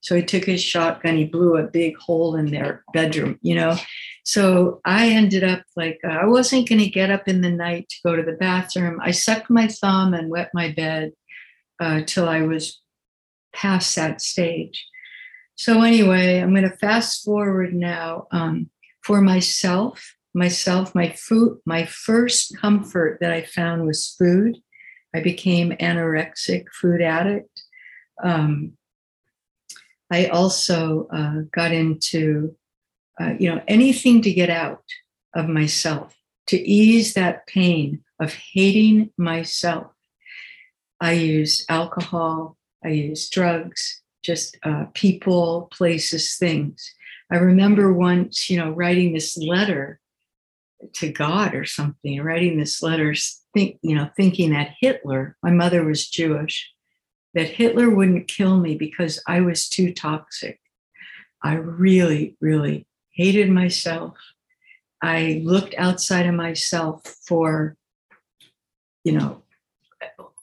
So 0.00 0.14
he 0.14 0.22
took 0.22 0.44
his 0.44 0.62
shotgun, 0.62 1.16
he 1.16 1.24
blew 1.24 1.56
a 1.56 1.64
big 1.66 1.96
hole 1.98 2.36
in 2.36 2.50
their 2.50 2.84
bedroom, 2.94 3.38
you 3.42 3.54
know. 3.54 3.76
So 4.24 4.80
I 4.84 5.08
ended 5.08 5.44
up 5.44 5.62
like, 5.76 5.98
I 6.08 6.24
wasn't 6.24 6.68
going 6.68 6.78
to 6.80 6.88
get 6.88 7.10
up 7.10 7.28
in 7.28 7.42
the 7.42 7.50
night 7.50 7.88
to 7.90 7.96
go 8.04 8.16
to 8.16 8.22
the 8.22 8.32
bathroom. 8.38 8.98
I 9.02 9.10
sucked 9.10 9.50
my 9.50 9.66
thumb 9.66 10.14
and 10.14 10.30
wet 10.30 10.50
my 10.54 10.72
bed 10.72 11.12
uh, 11.80 12.02
till 12.06 12.28
I 12.28 12.42
was 12.42 12.80
past 13.52 13.96
that 13.96 14.22
stage. 14.22 14.86
So, 15.60 15.82
anyway, 15.82 16.38
I'm 16.38 16.54
going 16.54 16.62
to 16.62 16.74
fast 16.74 17.22
forward 17.22 17.74
now 17.74 18.28
um, 18.32 18.70
for 19.04 19.20
myself 19.20 20.16
myself 20.32 20.94
my 20.94 21.10
food 21.10 21.58
my 21.66 21.84
first 21.84 22.56
comfort 22.56 23.18
that 23.20 23.32
i 23.32 23.42
found 23.42 23.84
was 23.84 24.14
food. 24.18 24.56
I 25.14 25.20
became 25.20 25.72
anorexic 25.72 26.64
food 26.72 27.02
addict. 27.02 27.62
Um, 28.24 28.78
i 30.10 30.28
also 30.28 31.06
uh, 31.12 31.40
got 31.52 31.72
into 31.72 32.56
uh, 33.20 33.34
you 33.38 33.54
know 33.54 33.60
anything 33.68 34.22
to 34.22 34.32
get 34.32 34.48
out 34.48 34.84
of 35.34 35.46
myself 35.46 36.16
to 36.46 36.56
ease 36.56 37.12
that 37.12 37.46
pain 37.46 38.02
of 38.18 38.32
hating 38.32 39.10
myself. 39.18 39.92
I 41.00 41.12
use 41.12 41.66
alcohol 41.68 42.56
i 42.82 42.88
use 42.88 43.28
drugs 43.28 44.00
just 44.22 44.56
uh, 44.64 44.86
people 44.94 45.68
places 45.72 46.36
things 46.36 46.94
i 47.30 47.36
remember 47.36 47.92
once 47.92 48.50
you 48.50 48.56
know 48.56 48.70
writing 48.70 49.12
this 49.12 49.36
letter 49.36 50.00
to 50.94 51.12
God 51.12 51.54
or 51.54 51.64
something, 51.64 52.20
writing 52.22 52.58
this 52.58 52.82
letter, 52.82 53.14
think, 53.54 53.78
you 53.82 53.94
know, 53.94 54.10
thinking 54.16 54.50
that 54.50 54.74
Hitler, 54.80 55.36
my 55.42 55.50
mother 55.50 55.84
was 55.84 56.08
Jewish, 56.08 56.70
that 57.34 57.48
Hitler 57.48 57.90
wouldn't 57.90 58.28
kill 58.28 58.58
me 58.58 58.76
because 58.76 59.22
I 59.26 59.40
was 59.40 59.68
too 59.68 59.92
toxic. 59.92 60.60
I 61.42 61.54
really, 61.54 62.36
really 62.40 62.86
hated 63.12 63.50
myself. 63.50 64.16
I 65.02 65.42
looked 65.44 65.74
outside 65.78 66.26
of 66.26 66.34
myself 66.34 67.02
for, 67.26 67.76
you 69.04 69.12
know, 69.12 69.42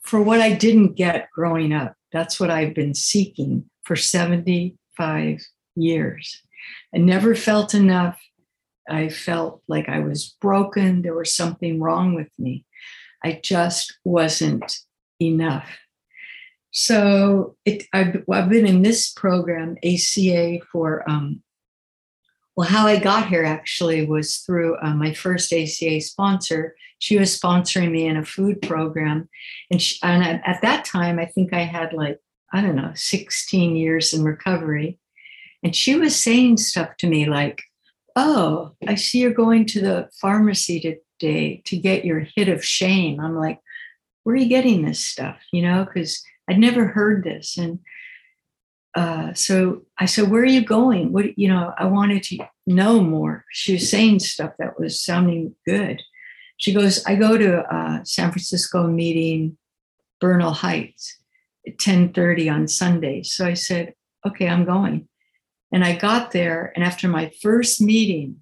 for 0.02 0.22
what 0.22 0.42
I 0.42 0.54
didn't 0.54 0.96
get 0.96 1.30
growing 1.32 1.74
up. 1.74 1.96
That's 2.12 2.40
what 2.40 2.50
I've 2.50 2.74
been 2.74 2.94
seeking 2.94 3.70
for 3.84 3.96
75 3.96 5.40
years. 5.76 6.42
I 6.94 6.98
never 6.98 7.36
felt 7.36 7.74
enough 7.74 8.20
I 8.90 9.10
felt 9.10 9.62
like 9.68 9.90
I 9.90 10.00
was 10.00 10.36
broken. 10.42 11.02
There 11.02 11.16
was 11.16 11.34
something 11.34 11.80
wrong 11.80 12.16
with 12.16 12.30
me. 12.38 12.66
I 13.24 13.40
just 13.44 13.98
wasn't 14.04 14.78
enough. 15.22 15.68
So 16.72 17.56
it, 17.66 17.84
I've, 17.94 18.24
I've 18.32 18.50
been 18.50 18.68
in 18.68 18.82
this 18.84 19.12
program, 19.12 19.78
ACA, 19.84 20.60
for, 20.72 21.10
um, 21.10 21.42
well, 22.58 22.68
how 22.68 22.88
I 22.88 22.98
got 22.98 23.28
here 23.28 23.44
actually 23.44 24.04
was 24.08 24.38
through 24.38 24.78
uh, 24.78 24.96
my 24.96 25.14
first 25.14 25.54
ACA 25.54 26.02
sponsor. 26.02 26.76
She 26.98 27.20
was 27.20 27.40
sponsoring 27.40 27.92
me 27.92 28.08
in 28.08 28.18
a 28.18 28.26
food 28.26 28.64
program. 28.64 29.30
And, 29.70 29.80
she, 29.80 30.00
and 30.02 30.42
at 30.44 30.64
that 30.64 30.84
time, 30.84 31.20
I 31.20 31.26
think 31.26 31.54
I 31.54 31.62
had 31.62 31.94
like, 31.94 32.20
I 32.52 32.62
don't 32.62 32.76
know, 32.76 32.92
16 32.96 33.76
years 33.76 34.12
in 34.12 34.24
recovery. 34.24 34.98
And 35.62 35.76
she 35.76 36.00
was 36.00 36.16
saying 36.16 36.58
stuff 36.58 36.98
to 36.98 37.08
me 37.08 37.28
like, 37.28 37.62
oh, 38.16 38.72
I 38.88 38.96
see 38.96 39.20
you're 39.20 39.32
going 39.34 39.68
to 39.68 39.82
the 39.82 40.10
pharmacy 40.20 40.80
today 40.80 41.62
to 41.66 41.78
get 41.78 42.06
your 42.06 42.22
hit 42.22 42.50
of 42.50 42.66
shame. 42.66 43.20
I'm 43.20 43.36
like, 43.36 43.60
where 44.24 44.34
are 44.34 44.40
you 44.40 44.50
getting 44.50 44.84
this 44.84 45.00
stuff? 45.00 45.38
You 45.54 45.62
know, 45.62 45.86
because 45.86 46.24
I'd 46.50 46.58
never 46.58 46.88
heard 46.88 47.24
this. 47.24 47.56
And 47.56 47.80
uh, 48.98 49.32
so 49.36 49.84
I 50.00 50.08
said, 50.08 50.32
where 50.32 50.42
are 50.42 50.46
you 50.46 50.66
going? 50.66 51.14
What, 51.14 51.38
you 51.38 51.48
know, 51.48 51.72
I 51.78 51.86
wanted 51.86 52.24
to 52.24 52.40
know 52.66 53.00
more. 53.00 53.46
She 53.52 53.74
was 53.74 53.88
saying 53.92 54.22
stuff 54.22 54.54
that 54.58 54.80
was 54.80 55.00
sounding 55.00 55.54
good. 55.68 56.02
She 56.58 56.74
goes, 56.74 57.06
I 57.06 57.14
go 57.14 57.38
to 57.38 58.02
San 58.06 58.32
Francisco 58.32 58.88
meeting, 58.88 59.56
Bernal 60.20 60.52
Heights 60.52 61.16
at 61.68 61.74
1030 61.74 62.50
on 62.50 62.68
Sundays. 62.68 63.34
So 63.34 63.46
I 63.46 63.54
said, 63.54 63.94
okay, 64.26 64.50
I'm 64.50 64.66
going. 64.66 65.08
And 65.72 65.84
I 65.84 65.96
got 65.96 66.32
there, 66.32 66.74
and 66.76 66.84
after 66.84 67.08
my 67.08 67.32
first 67.40 67.80
meeting, 67.80 68.42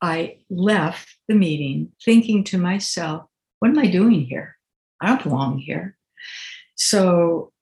I 0.00 0.38
left 0.48 1.14
the 1.28 1.34
meeting 1.34 1.92
thinking 2.02 2.42
to 2.44 2.56
myself, 2.56 3.24
what 3.58 3.68
am 3.68 3.78
I 3.78 3.88
doing 3.88 4.22
here? 4.24 4.56
I 5.02 5.08
don't 5.08 5.22
belong 5.22 5.58
here. 5.58 5.98
So 6.76 7.52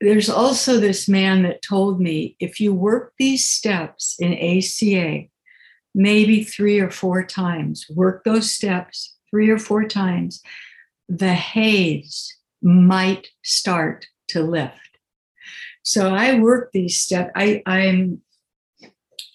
there's 0.00 0.30
also 0.30 0.78
this 0.78 1.08
man 1.08 1.42
that 1.42 1.62
told 1.62 2.00
me 2.00 2.36
if 2.40 2.60
you 2.60 2.74
work 2.74 3.12
these 3.18 3.48
steps 3.48 4.16
in 4.18 4.32
ACA, 4.32 5.28
maybe 5.94 6.42
three 6.42 6.78
or 6.80 6.90
four 6.90 7.24
times, 7.24 7.86
work 7.90 8.24
those 8.24 8.54
steps 8.54 9.16
three 9.30 9.50
or 9.50 9.58
four 9.58 9.84
times, 9.84 10.42
the 11.08 11.34
haze 11.34 12.36
might 12.62 13.28
start 13.42 14.06
to 14.28 14.42
lift. 14.42 14.74
So 15.82 16.14
I 16.14 16.38
work 16.38 16.70
these 16.72 17.00
steps. 17.00 17.30
I, 17.34 17.62
I'm, 17.66 18.20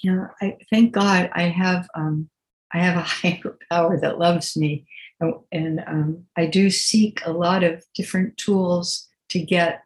you 0.01 0.15
know, 0.15 0.27
I 0.41 0.57
thank 0.69 0.93
God 0.93 1.29
I 1.33 1.43
have 1.43 1.87
um, 1.95 2.29
I 2.73 2.79
have 2.79 2.97
a 2.97 3.01
higher 3.03 3.57
power 3.71 3.99
that 3.99 4.19
loves 4.19 4.55
me, 4.57 4.85
and, 5.19 5.33
and 5.51 5.83
um, 5.87 6.25
I 6.35 6.45
do 6.45 6.69
seek 6.69 7.21
a 7.25 7.31
lot 7.31 7.63
of 7.63 7.83
different 7.95 8.37
tools 8.37 9.07
to 9.29 9.39
get, 9.39 9.81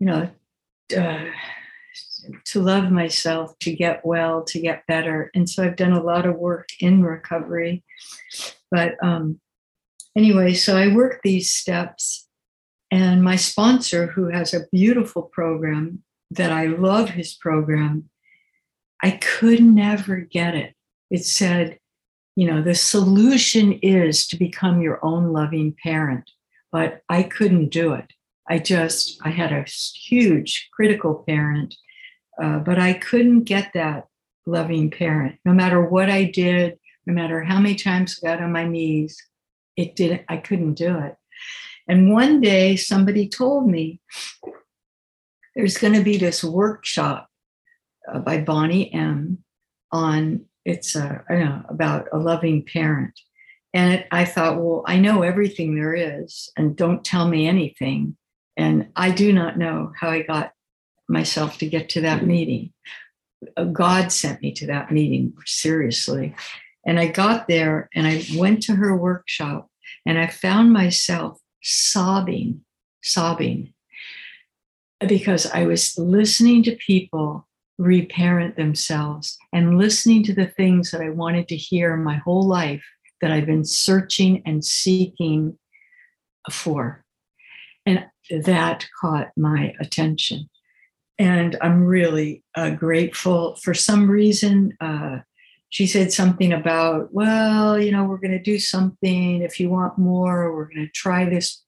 you 0.00 0.06
know, 0.06 0.30
uh, 0.98 1.24
to 2.46 2.60
love 2.60 2.90
myself, 2.90 3.58
to 3.60 3.72
get 3.72 4.04
well, 4.04 4.42
to 4.44 4.60
get 4.60 4.86
better. 4.86 5.30
And 5.34 5.48
so 5.48 5.62
I've 5.62 5.76
done 5.76 5.92
a 5.92 6.02
lot 6.02 6.26
of 6.26 6.36
work 6.36 6.68
in 6.80 7.04
recovery. 7.04 7.84
But 8.70 8.96
um, 9.02 9.40
anyway, 10.16 10.54
so 10.54 10.76
I 10.76 10.94
work 10.94 11.20
these 11.22 11.50
steps. 11.54 12.26
And 12.90 13.22
my 13.22 13.36
sponsor, 13.36 14.06
who 14.08 14.28
has 14.28 14.52
a 14.52 14.66
beautiful 14.72 15.22
program 15.22 16.02
that 16.30 16.50
I 16.50 16.66
love 16.66 17.10
his 17.10 17.34
program, 17.34 18.10
I 19.02 19.12
could 19.12 19.62
never 19.62 20.16
get 20.16 20.54
it. 20.54 20.74
It 21.10 21.24
said, 21.24 21.78
you 22.36 22.46
know, 22.46 22.62
the 22.62 22.74
solution 22.74 23.74
is 23.74 24.26
to 24.28 24.36
become 24.36 24.80
your 24.80 25.04
own 25.04 25.32
loving 25.32 25.76
parent. 25.82 26.30
But 26.72 27.02
I 27.08 27.24
couldn't 27.24 27.68
do 27.68 27.92
it. 27.94 28.12
I 28.50 28.58
just, 28.58 29.18
I 29.24 29.30
had 29.30 29.52
a 29.52 29.64
huge 29.64 30.68
critical 30.74 31.24
parent 31.26 31.74
uh, 32.40 32.58
but 32.58 32.78
I 32.78 32.94
couldn't 32.94 33.44
get 33.44 33.72
that 33.74 34.06
loving 34.46 34.90
parent. 34.90 35.38
No 35.44 35.52
matter 35.52 35.82
what 35.82 36.08
I 36.08 36.24
did, 36.24 36.78
no 37.06 37.12
matter 37.12 37.42
how 37.42 37.60
many 37.60 37.74
times 37.74 38.18
I 38.22 38.28
got 38.28 38.42
on 38.42 38.52
my 38.52 38.66
knees, 38.66 39.16
it 39.76 39.94
didn't, 39.94 40.22
I 40.28 40.38
couldn't 40.38 40.74
do 40.74 40.98
it. 40.98 41.16
And 41.86 42.12
one 42.12 42.40
day 42.40 42.76
somebody 42.76 43.28
told 43.28 43.68
me 43.68 44.00
there's 45.54 45.76
going 45.76 45.94
to 45.94 46.02
be 46.02 46.16
this 46.16 46.42
workshop 46.42 47.28
uh, 48.10 48.20
by 48.20 48.40
Bonnie 48.40 48.92
M 48.92 49.38
on 49.92 50.46
it's 50.64 50.94
uh, 50.94 51.20
know 51.28 51.62
about 51.68 52.06
a 52.12 52.18
loving 52.18 52.64
parent. 52.64 53.18
And 53.72 54.04
I 54.10 54.24
thought, 54.24 54.60
well, 54.60 54.84
I 54.86 54.98
know 54.98 55.22
everything 55.22 55.74
there 55.74 55.94
is, 55.94 56.50
and 56.56 56.76
don't 56.76 57.04
tell 57.04 57.26
me 57.26 57.46
anything. 57.46 58.16
And 58.56 58.88
I 58.96 59.10
do 59.10 59.32
not 59.32 59.58
know 59.58 59.92
how 59.98 60.10
I 60.10 60.22
got 60.22 60.52
myself 61.08 61.58
to 61.58 61.68
get 61.68 61.88
to 61.90 62.00
that 62.02 62.24
meeting. 62.24 62.72
Uh, 63.56 63.64
God 63.64 64.12
sent 64.12 64.42
me 64.42 64.52
to 64.52 64.66
that 64.66 64.90
meeting, 64.90 65.32
seriously. 65.46 66.34
And 66.86 66.98
I 66.98 67.08
got 67.08 67.48
there 67.48 67.88
and 67.94 68.06
I 68.06 68.24
went 68.36 68.62
to 68.64 68.76
her 68.76 68.96
workshop 68.96 69.68
and 70.06 70.18
I 70.18 70.28
found 70.28 70.72
myself 70.72 71.38
sobbing, 71.62 72.62
sobbing, 73.02 73.74
because 75.06 75.46
I 75.46 75.66
was 75.66 75.96
listening 75.98 76.62
to 76.64 76.76
people 76.76 77.46
reparent 77.78 78.56
themselves 78.56 79.38
and 79.52 79.78
listening 79.78 80.22
to 80.22 80.34
the 80.34 80.46
things 80.46 80.90
that 80.90 81.00
I 81.00 81.08
wanted 81.08 81.48
to 81.48 81.56
hear 81.56 81.96
my 81.96 82.16
whole 82.16 82.46
life 82.46 82.84
that 83.20 83.32
I've 83.32 83.46
been 83.46 83.64
searching 83.64 84.42
and 84.44 84.64
seeking 84.64 85.58
for. 86.50 87.04
And 87.86 88.06
that 88.30 88.86
caught 89.00 89.30
my 89.36 89.74
attention 89.80 90.48
and 91.20 91.58
I'm 91.60 91.84
really 91.84 92.42
uh, 92.54 92.70
grateful. 92.70 93.54
For 93.56 93.74
some 93.74 94.10
reason, 94.10 94.74
uh, 94.80 95.18
she 95.68 95.86
said 95.86 96.14
something 96.14 96.50
about, 96.50 97.12
well, 97.12 97.78
you 97.78 97.92
know, 97.92 98.04
we're 98.04 98.16
going 98.16 98.30
to 98.30 98.42
do 98.42 98.58
something. 98.58 99.42
If 99.42 99.60
you 99.60 99.68
want 99.68 99.98
more, 99.98 100.56
we're 100.56 100.72
going 100.72 100.86
to 100.86 100.92
try 100.92 101.28
this. 101.28 101.62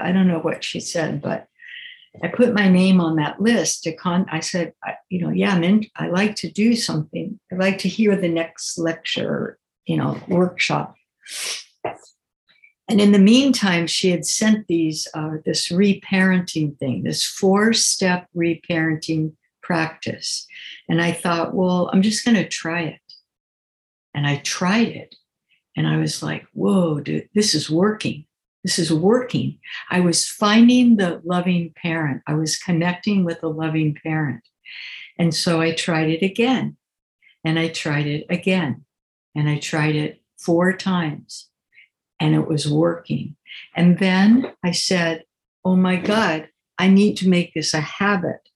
I 0.00 0.12
don't 0.12 0.28
know 0.28 0.38
what 0.38 0.62
she 0.62 0.78
said, 0.78 1.20
but 1.20 1.48
I 2.22 2.28
put 2.28 2.54
my 2.54 2.68
name 2.68 3.00
on 3.00 3.16
that 3.16 3.40
list 3.42 3.82
to 3.82 3.92
con. 3.92 4.26
I 4.30 4.38
said, 4.38 4.72
I, 4.84 4.94
you 5.10 5.22
know, 5.22 5.30
yeah, 5.30 5.52
I'm 5.52 5.64
in. 5.64 5.86
I 5.96 6.06
like 6.06 6.36
to 6.36 6.50
do 6.52 6.76
something. 6.76 7.40
I 7.52 7.56
like 7.56 7.78
to 7.78 7.88
hear 7.88 8.14
the 8.14 8.28
next 8.28 8.78
lecture, 8.78 9.58
you 9.86 9.96
know, 9.96 10.20
workshop. 10.28 10.94
And 12.88 13.00
in 13.00 13.12
the 13.12 13.18
meantime, 13.18 13.86
she 13.86 14.10
had 14.10 14.26
sent 14.26 14.66
these 14.66 15.08
uh, 15.14 15.36
this 15.44 15.70
reparenting 15.70 16.78
thing, 16.78 17.02
this 17.02 17.24
four-step 17.24 18.28
reparenting 18.36 19.32
practice. 19.62 20.46
And 20.88 21.00
I 21.00 21.12
thought, 21.12 21.54
well, 21.54 21.88
I'm 21.92 22.02
just 22.02 22.24
going 22.24 22.36
to 22.36 22.48
try 22.48 22.82
it. 22.82 23.00
And 24.14 24.26
I 24.26 24.36
tried 24.38 24.88
it. 24.88 25.16
And 25.76 25.88
I 25.88 25.96
was 25.96 26.22
like, 26.22 26.46
whoa, 26.52 27.00
dude, 27.00 27.28
this 27.34 27.54
is 27.54 27.70
working. 27.70 28.26
This 28.62 28.78
is 28.78 28.92
working. 28.92 29.58
I 29.90 30.00
was 30.00 30.28
finding 30.28 30.96
the 30.96 31.20
loving 31.24 31.72
parent. 31.76 32.22
I 32.26 32.34
was 32.34 32.56
connecting 32.56 33.24
with 33.24 33.42
a 33.42 33.48
loving 33.48 33.98
parent. 34.02 34.42
And 35.18 35.34
so 35.34 35.60
I 35.60 35.72
tried 35.72 36.10
it 36.10 36.22
again. 36.22 36.76
And 37.44 37.58
I 37.58 37.68
tried 37.68 38.06
it 38.06 38.26
again. 38.30 38.84
And 39.34 39.48
I 39.48 39.58
tried 39.58 39.96
it 39.96 40.22
four 40.38 40.72
times 40.74 41.48
and 42.20 42.34
it 42.34 42.46
was 42.46 42.70
working. 42.70 43.36
And 43.74 43.98
then 43.98 44.52
I 44.62 44.72
said, 44.72 45.24
Oh 45.64 45.76
my 45.76 45.96
God, 45.96 46.48
I 46.78 46.88
need 46.88 47.16
to 47.18 47.28
make 47.28 47.54
this 47.54 47.74
a 47.74 47.80
habit. 47.80 48.48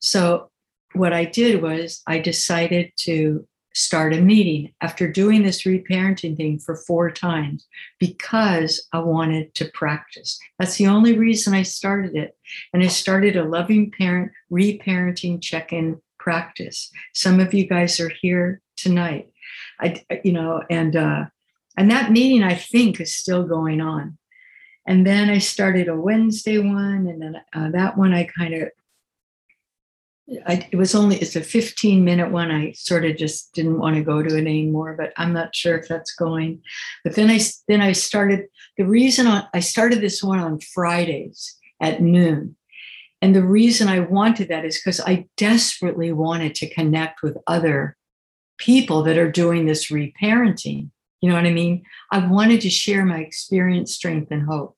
So 0.00 0.50
what 0.94 1.12
I 1.12 1.24
did 1.24 1.62
was 1.62 2.02
I 2.06 2.18
decided 2.18 2.92
to 2.98 3.46
start 3.74 4.14
a 4.14 4.20
meeting 4.20 4.72
after 4.80 5.10
doing 5.10 5.42
this 5.42 5.62
reparenting 5.62 6.36
thing 6.36 6.58
for 6.58 6.76
four 6.76 7.10
times 7.10 7.66
because 7.98 8.86
I 8.92 9.00
wanted 9.00 9.52
to 9.54 9.70
practice. 9.74 10.38
That's 10.58 10.76
the 10.76 10.86
only 10.86 11.18
reason 11.18 11.54
I 11.54 11.64
started 11.64 12.14
it. 12.14 12.36
And 12.72 12.82
I 12.82 12.86
started 12.86 13.36
a 13.36 13.44
loving 13.44 13.90
parent 13.90 14.30
reparenting 14.50 15.42
check 15.42 15.72
in 15.72 16.00
practice. 16.18 16.90
Some 17.14 17.40
of 17.40 17.52
you 17.52 17.66
guys 17.66 17.98
are 17.98 18.12
here 18.22 18.62
tonight. 18.76 19.28
I, 19.80 20.02
you 20.22 20.32
know, 20.32 20.62
and 20.70 20.94
uh, 20.94 21.24
and 21.76 21.90
that 21.90 22.12
meeting, 22.12 22.42
I 22.42 22.54
think, 22.54 23.00
is 23.00 23.14
still 23.14 23.44
going 23.44 23.80
on. 23.80 24.18
And 24.86 25.06
then 25.06 25.30
I 25.30 25.38
started 25.38 25.88
a 25.88 25.96
Wednesday 25.96 26.58
one, 26.58 27.06
and 27.06 27.22
then 27.22 27.36
uh, 27.54 27.70
that 27.70 27.96
one 27.96 28.12
I 28.12 28.24
kind 28.24 28.54
of, 28.54 28.68
it 30.26 30.76
was 30.76 30.94
only 30.94 31.16
it's 31.16 31.36
a 31.36 31.42
15 31.42 32.04
minute 32.04 32.30
one. 32.30 32.50
I 32.50 32.72
sort 32.72 33.04
of 33.04 33.16
just 33.16 33.52
didn't 33.52 33.78
want 33.78 33.96
to 33.96 34.02
go 34.02 34.22
to 34.22 34.36
it 34.36 34.40
anymore, 34.40 34.94
but 34.98 35.12
I'm 35.18 35.32
not 35.32 35.54
sure 35.54 35.76
if 35.76 35.86
that's 35.88 36.14
going. 36.14 36.62
But 37.02 37.14
then 37.14 37.30
I 37.30 37.40
then 37.68 37.82
I 37.82 37.92
started 37.92 38.46
the 38.78 38.86
reason 38.86 39.26
I, 39.26 39.46
I 39.52 39.60
started 39.60 40.00
this 40.00 40.22
one 40.22 40.38
on 40.38 40.60
Fridays 40.60 41.56
at 41.80 42.00
noon. 42.00 42.56
And 43.20 43.34
the 43.34 43.42
reason 43.42 43.88
I 43.88 44.00
wanted 44.00 44.48
that 44.48 44.64
is 44.64 44.76
because 44.76 45.00
I 45.00 45.26
desperately 45.36 46.12
wanted 46.12 46.54
to 46.56 46.68
connect 46.68 47.22
with 47.22 47.38
other 47.46 47.96
people 48.58 49.02
that 49.04 49.18
are 49.18 49.30
doing 49.30 49.66
this 49.66 49.90
reparenting. 49.90 50.90
You 51.24 51.30
know 51.30 51.36
what 51.36 51.46
I 51.46 51.54
mean? 51.54 51.86
I 52.12 52.18
wanted 52.18 52.60
to 52.60 52.68
share 52.68 53.02
my 53.06 53.20
experience, 53.20 53.94
strength, 53.94 54.30
and 54.30 54.42
hope. 54.42 54.76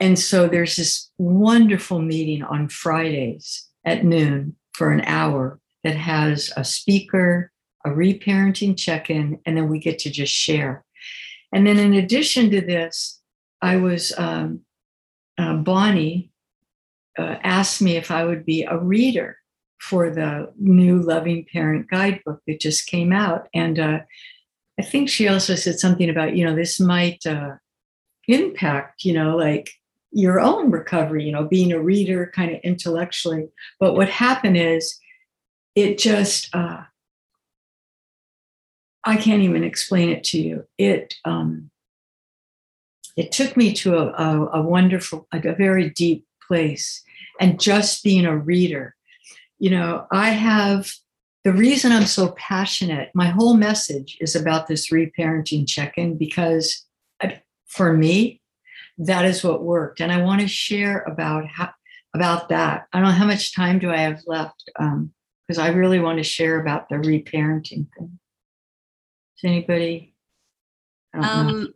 And 0.00 0.18
so 0.18 0.48
there's 0.48 0.76
this 0.76 1.10
wonderful 1.18 2.00
meeting 2.00 2.42
on 2.42 2.70
Fridays 2.70 3.68
at 3.84 4.02
noon 4.02 4.56
for 4.72 4.92
an 4.92 5.02
hour 5.02 5.60
that 5.84 5.94
has 5.94 6.50
a 6.56 6.64
speaker, 6.64 7.52
a 7.84 7.90
reparenting 7.90 8.78
check 8.78 9.10
in, 9.10 9.40
and 9.44 9.54
then 9.54 9.68
we 9.68 9.78
get 9.78 9.98
to 9.98 10.10
just 10.10 10.32
share. 10.32 10.86
And 11.52 11.66
then 11.66 11.78
in 11.78 11.92
addition 11.92 12.50
to 12.52 12.62
this, 12.62 13.20
I 13.60 13.76
was, 13.76 14.10
um, 14.16 14.62
uh, 15.36 15.56
Bonnie 15.56 16.30
uh, 17.18 17.36
asked 17.42 17.82
me 17.82 17.96
if 17.96 18.10
I 18.10 18.24
would 18.24 18.46
be 18.46 18.62
a 18.62 18.78
reader 18.78 19.36
for 19.82 20.08
the 20.08 20.50
new 20.58 21.02
Loving 21.02 21.44
Parent 21.52 21.90
Guidebook 21.90 22.40
that 22.46 22.58
just 22.58 22.86
came 22.86 23.12
out. 23.12 23.48
And 23.52 23.78
uh, 23.78 23.98
I 24.82 24.84
think 24.84 25.08
she 25.08 25.28
also 25.28 25.54
said 25.54 25.78
something 25.78 26.10
about, 26.10 26.36
you 26.36 26.44
know, 26.44 26.56
this 26.56 26.80
might 26.80 27.24
uh, 27.24 27.52
impact, 28.26 29.04
you 29.04 29.12
know, 29.12 29.36
like 29.36 29.70
your 30.10 30.40
own 30.40 30.72
recovery, 30.72 31.22
you 31.22 31.30
know, 31.30 31.44
being 31.44 31.70
a 31.70 31.80
reader 31.80 32.32
kind 32.34 32.50
of 32.50 32.60
intellectually. 32.64 33.46
But 33.78 33.94
what 33.94 34.08
happened 34.08 34.56
is 34.56 34.98
it 35.76 35.98
just, 35.98 36.52
uh, 36.52 36.82
I 39.04 39.16
can't 39.18 39.42
even 39.42 39.62
explain 39.62 40.08
it 40.08 40.24
to 40.24 40.40
you. 40.40 40.66
It, 40.78 41.14
um, 41.24 41.70
it 43.16 43.30
took 43.30 43.56
me 43.56 43.72
to 43.74 43.98
a, 43.98 44.06
a, 44.08 44.48
a 44.54 44.62
wonderful, 44.62 45.28
like 45.32 45.44
a 45.44 45.54
very 45.54 45.90
deep 45.90 46.26
place. 46.48 47.04
And 47.38 47.60
just 47.60 48.02
being 48.02 48.26
a 48.26 48.36
reader, 48.36 48.96
you 49.60 49.70
know, 49.70 50.08
I 50.10 50.30
have 50.30 50.92
the 51.44 51.52
reason 51.52 51.92
I'm 51.92 52.06
so 52.06 52.32
passionate, 52.32 53.10
my 53.14 53.26
whole 53.26 53.54
message 53.54 54.16
is 54.20 54.36
about 54.36 54.68
this 54.68 54.90
reparenting 54.90 55.68
check 55.68 55.94
in 55.96 56.16
because 56.16 56.86
for 57.66 57.92
me, 57.92 58.40
that 58.98 59.24
is 59.24 59.42
what 59.42 59.62
worked. 59.62 60.00
And 60.00 60.12
I 60.12 60.22
want 60.22 60.40
to 60.42 60.48
share 60.48 61.00
about 61.00 61.46
how 61.46 61.70
about 62.14 62.50
that. 62.50 62.86
I 62.92 62.98
don't 62.98 63.08
know 63.08 63.14
how 63.14 63.26
much 63.26 63.54
time 63.54 63.78
do 63.78 63.90
I 63.90 63.96
have 63.96 64.20
left 64.26 64.64
because 64.66 65.58
um, 65.58 65.64
I 65.64 65.68
really 65.68 65.98
want 65.98 66.18
to 66.18 66.22
share 66.22 66.60
about 66.60 66.88
the 66.88 66.96
reparenting 66.96 67.86
thing. 67.96 68.18
Does 69.36 69.44
anybody? 69.44 70.14
Um, 71.14 71.72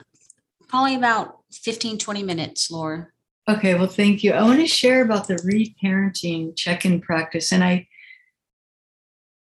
probably 0.69 0.95
about 0.95 1.39
15, 1.53 1.99
20 1.99 2.23
minutes, 2.23 2.71
Laura. 2.71 3.09
Okay, 3.49 3.75
well, 3.75 3.87
thank 3.87 4.23
you. 4.23 4.33
I 4.33 4.43
want 4.43 4.61
to 4.61 4.67
share 4.67 5.03
about 5.03 5.29
the 5.29 5.37
reparenting 5.37 6.57
check-in 6.57 7.01
practice, 7.01 7.53
and 7.53 7.63
I, 7.63 7.87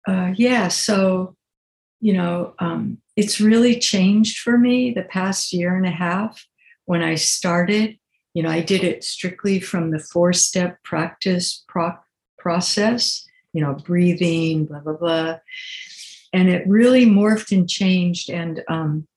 uh, 0.06 0.32
yeah, 0.36 0.68
so 0.68 1.36
you 2.00 2.12
know, 2.12 2.54
um, 2.58 2.98
it's 3.16 3.40
really 3.40 3.78
changed 3.78 4.40
for 4.40 4.58
me 4.58 4.90
the 4.90 5.04
past 5.04 5.54
year 5.54 5.74
and 5.74 5.86
a 5.86 5.90
half. 5.90 6.46
When 6.84 7.02
I 7.02 7.14
started, 7.14 7.98
you 8.34 8.42
know, 8.42 8.50
I 8.50 8.60
did 8.60 8.84
it 8.84 9.04
strictly 9.04 9.58
from 9.58 9.90
the 9.90 9.98
four-step 9.98 10.82
practice 10.82 11.64
pro- 11.66 11.96
process, 12.36 13.24
you 13.54 13.62
know, 13.62 13.72
breathing, 13.72 14.66
blah 14.66 14.80
blah 14.80 14.98
blah, 14.98 15.38
and 16.34 16.50
it 16.50 16.66
really 16.66 17.06
morphed 17.06 17.56
and 17.56 17.66
changed. 17.68 18.28
And 18.28 18.62
um, 18.68 19.08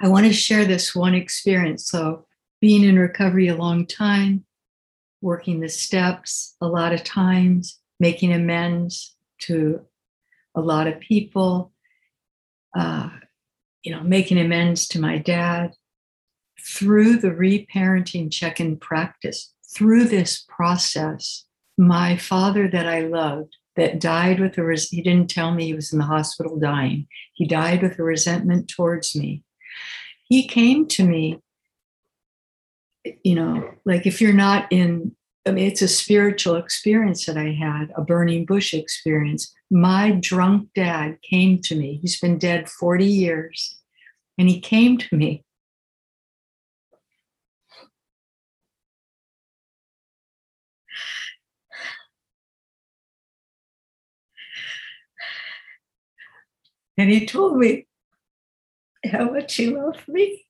I 0.00 0.08
want 0.08 0.26
to 0.26 0.32
share 0.32 0.64
this 0.64 0.96
one 0.96 1.14
experience. 1.14 1.88
So 1.88 2.26
being 2.60 2.82
in 2.82 2.98
recovery 2.98 3.46
a 3.46 3.56
long 3.56 3.86
time, 3.86 4.44
working 5.20 5.60
the 5.60 5.68
steps 5.68 6.56
a 6.60 6.66
lot 6.66 6.92
of 6.92 7.04
times, 7.04 7.78
making 8.00 8.32
amends 8.32 9.14
to 9.40 9.80
a 10.54 10.60
lot 10.60 10.86
of 10.86 11.00
people, 11.00 11.72
uh, 12.76 13.10
you 13.82 13.92
know, 13.92 14.02
making 14.02 14.38
amends 14.38 14.86
to 14.88 15.00
my 15.00 15.18
dad 15.18 15.74
through 16.60 17.16
the 17.16 17.30
reparenting 17.30 18.30
check 18.30 18.60
in 18.60 18.76
practice, 18.76 19.52
through 19.74 20.04
this 20.04 20.44
process. 20.48 21.44
My 21.76 22.16
father 22.16 22.68
that 22.68 22.86
I 22.86 23.00
loved, 23.00 23.56
that 23.76 24.00
died 24.00 24.40
with 24.40 24.58
a 24.58 24.64
res- 24.64 24.88
he 24.88 25.02
didn't 25.02 25.30
tell 25.30 25.52
me 25.52 25.66
he 25.66 25.74
was 25.74 25.92
in 25.92 26.00
the 26.00 26.04
hospital 26.04 26.58
dying. 26.58 27.06
He 27.34 27.46
died 27.46 27.82
with 27.82 27.98
a 27.98 28.02
resentment 28.02 28.68
towards 28.68 29.14
me. 29.14 29.44
He 30.24 30.46
came 30.46 30.86
to 30.88 31.04
me 31.04 31.40
you 33.22 33.34
know, 33.34 33.70
like 33.84 34.06
if 34.06 34.20
you're 34.20 34.32
not 34.32 34.70
in, 34.70 35.14
I 35.48 35.50
mean, 35.50 35.66
it's 35.66 35.82
a 35.82 35.88
spiritual 35.88 36.56
experience 36.56 37.24
that 37.26 37.38
I 37.38 37.52
had, 37.52 37.90
a 37.96 38.02
burning 38.02 38.44
bush 38.44 38.74
experience. 38.74 39.54
My 39.70 40.12
drunk 40.12 40.68
dad 40.74 41.18
came 41.22 41.60
to 41.62 41.74
me. 41.74 41.98
He's 42.02 42.20
been 42.20 42.38
dead 42.38 42.68
40 42.68 43.06
years. 43.06 43.78
And 44.36 44.48
he 44.48 44.60
came 44.60 44.98
to 44.98 45.16
me. 45.16 45.44
And 56.98 57.10
he 57.10 57.26
told 57.26 57.56
me 57.56 57.86
how 59.04 59.30
much 59.30 59.54
he 59.54 59.68
loved 59.68 60.06
me 60.08 60.44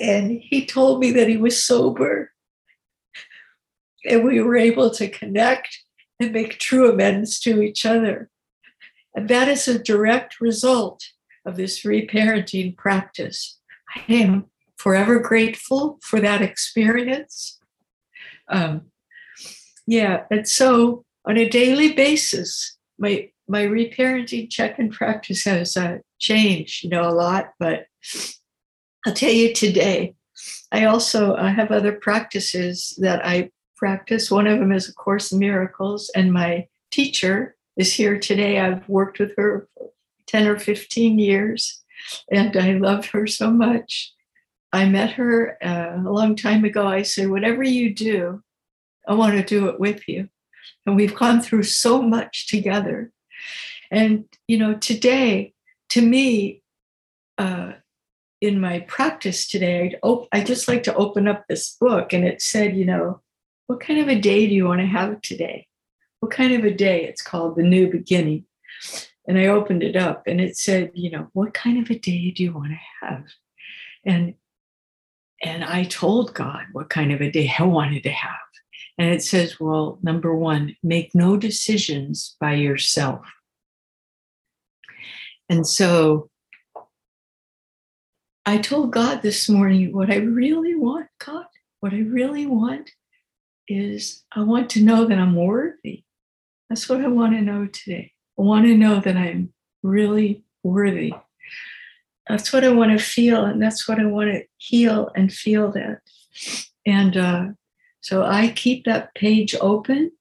and 0.00 0.40
he 0.40 0.64
told 0.64 1.00
me 1.00 1.10
that 1.12 1.28
he 1.28 1.36
was 1.36 1.62
sober 1.62 2.31
and 4.04 4.24
we 4.24 4.40
were 4.40 4.56
able 4.56 4.90
to 4.90 5.08
connect 5.08 5.78
and 6.20 6.32
make 6.32 6.58
true 6.58 6.90
amends 6.90 7.38
to 7.40 7.62
each 7.62 7.84
other. 7.84 8.30
And 9.14 9.28
that 9.28 9.48
is 9.48 9.68
a 9.68 9.78
direct 9.78 10.40
result 10.40 11.04
of 11.44 11.56
this 11.56 11.82
reparenting 11.84 12.76
practice. 12.76 13.58
I 13.94 14.12
am 14.12 14.46
forever 14.76 15.18
grateful 15.18 15.98
for 16.02 16.20
that 16.20 16.42
experience. 16.42 17.58
Um, 18.48 18.86
yeah, 19.86 20.24
and 20.30 20.48
so 20.48 21.04
on 21.24 21.36
a 21.36 21.48
daily 21.48 21.92
basis, 21.92 22.76
my 22.98 23.28
my 23.48 23.64
reparenting 23.64 24.48
check-in 24.48 24.90
practice 24.90 25.44
has 25.44 25.76
uh, 25.76 25.98
changed, 26.18 26.84
you 26.84 26.90
know, 26.90 27.06
a 27.06 27.10
lot, 27.10 27.50
but 27.58 27.86
I'll 29.04 29.12
tell 29.12 29.32
you 29.32 29.52
today, 29.52 30.14
I 30.70 30.84
also 30.84 31.34
I 31.34 31.50
have 31.50 31.70
other 31.70 31.92
practices 31.92 32.96
that 33.00 33.24
I 33.26 33.50
practice. 33.82 34.30
One 34.30 34.46
of 34.46 34.60
them 34.60 34.70
is 34.70 34.88
A 34.88 34.94
Course 34.94 35.32
in 35.32 35.40
Miracles, 35.40 36.08
and 36.14 36.32
my 36.32 36.68
teacher 36.92 37.56
is 37.76 37.92
here 37.92 38.16
today. 38.16 38.60
I've 38.60 38.88
worked 38.88 39.18
with 39.18 39.32
her 39.36 39.66
for 39.74 39.90
10 40.28 40.46
or 40.46 40.56
15 40.56 41.18
years, 41.18 41.82
and 42.30 42.56
I 42.56 42.74
love 42.74 43.06
her 43.06 43.26
so 43.26 43.50
much. 43.50 44.12
I 44.72 44.84
met 44.86 45.10
her 45.14 45.58
uh, 45.60 45.96
a 45.96 46.12
long 46.12 46.36
time 46.36 46.64
ago. 46.64 46.86
I 46.86 47.02
said, 47.02 47.28
Whatever 47.28 47.64
you 47.64 47.92
do, 47.92 48.44
I 49.08 49.14
want 49.14 49.34
to 49.34 49.42
do 49.42 49.66
it 49.66 49.80
with 49.80 50.08
you. 50.08 50.28
And 50.86 50.94
we've 50.94 51.16
gone 51.16 51.40
through 51.40 51.64
so 51.64 52.00
much 52.00 52.46
together. 52.46 53.10
And, 53.90 54.26
you 54.46 54.58
know, 54.58 54.74
today, 54.74 55.54
to 55.88 56.02
me, 56.02 56.62
uh, 57.36 57.72
in 58.40 58.60
my 58.60 58.78
practice 58.80 59.48
today, 59.48 59.86
I'd 59.86 59.98
op- 60.04 60.28
I 60.30 60.44
just 60.44 60.68
like 60.68 60.84
to 60.84 60.94
open 60.94 61.26
up 61.26 61.46
this 61.48 61.76
book 61.80 62.12
and 62.12 62.24
it 62.24 62.40
said, 62.40 62.76
you 62.76 62.84
know, 62.84 63.20
what 63.72 63.80
kind 63.80 64.00
of 64.00 64.08
a 64.08 64.20
day 64.20 64.46
do 64.46 64.54
you 64.54 64.66
want 64.66 64.82
to 64.82 64.86
have 64.86 65.22
today? 65.22 65.66
What 66.20 66.30
kind 66.30 66.52
of 66.52 66.62
a 66.62 66.74
day? 66.74 67.04
It's 67.06 67.22
called 67.22 67.56
The 67.56 67.62
New 67.62 67.90
Beginning. 67.90 68.44
And 69.26 69.38
I 69.38 69.46
opened 69.46 69.82
it 69.82 69.96
up 69.96 70.24
and 70.26 70.42
it 70.42 70.58
said, 70.58 70.90
you 70.92 71.10
know, 71.10 71.28
what 71.32 71.54
kind 71.54 71.82
of 71.82 71.88
a 71.88 71.98
day 71.98 72.32
do 72.32 72.42
you 72.42 72.52
want 72.52 72.72
to 72.72 73.06
have? 73.06 73.24
And 74.04 74.34
and 75.42 75.64
I 75.64 75.84
told 75.84 76.34
God 76.34 76.64
what 76.72 76.90
kind 76.90 77.12
of 77.12 77.22
a 77.22 77.30
day 77.30 77.50
I 77.58 77.62
wanted 77.62 78.02
to 78.02 78.10
have. 78.10 78.36
And 78.98 79.08
it 79.08 79.22
says, 79.22 79.58
well, 79.58 79.98
number 80.02 80.36
one, 80.36 80.76
make 80.82 81.14
no 81.14 81.38
decisions 81.38 82.36
by 82.38 82.52
yourself. 82.52 83.24
And 85.48 85.66
so 85.66 86.28
I 88.44 88.58
told 88.58 88.92
God 88.92 89.22
this 89.22 89.48
morning 89.48 89.96
what 89.96 90.10
I 90.10 90.16
really 90.16 90.74
want, 90.74 91.06
God, 91.18 91.46
what 91.80 91.94
I 91.94 92.00
really 92.00 92.44
want 92.44 92.90
is 93.68 94.24
I 94.32 94.42
want 94.42 94.70
to 94.70 94.82
know 94.82 95.04
that 95.04 95.18
I'm 95.18 95.34
worthy. 95.34 96.04
That's 96.68 96.88
what 96.88 97.04
I 97.04 97.08
want 97.08 97.34
to 97.34 97.40
know 97.40 97.66
today. 97.66 98.12
I 98.38 98.42
want 98.42 98.66
to 98.66 98.76
know 98.76 99.00
that 99.00 99.16
I'm 99.16 99.52
really 99.82 100.44
worthy. 100.62 101.12
That's 102.28 102.52
what 102.52 102.64
I 102.64 102.70
want 102.70 102.98
to 102.98 103.04
feel, 103.04 103.44
and 103.44 103.60
that's 103.60 103.88
what 103.88 103.98
I 103.98 104.04
want 104.06 104.32
to 104.32 104.44
heal 104.56 105.10
and 105.14 105.32
feel 105.32 105.72
that. 105.72 106.00
And 106.86 107.16
uh, 107.16 107.46
so 108.00 108.24
I 108.24 108.48
keep 108.48 108.84
that 108.84 109.14
page 109.14 109.54
open 109.60 110.12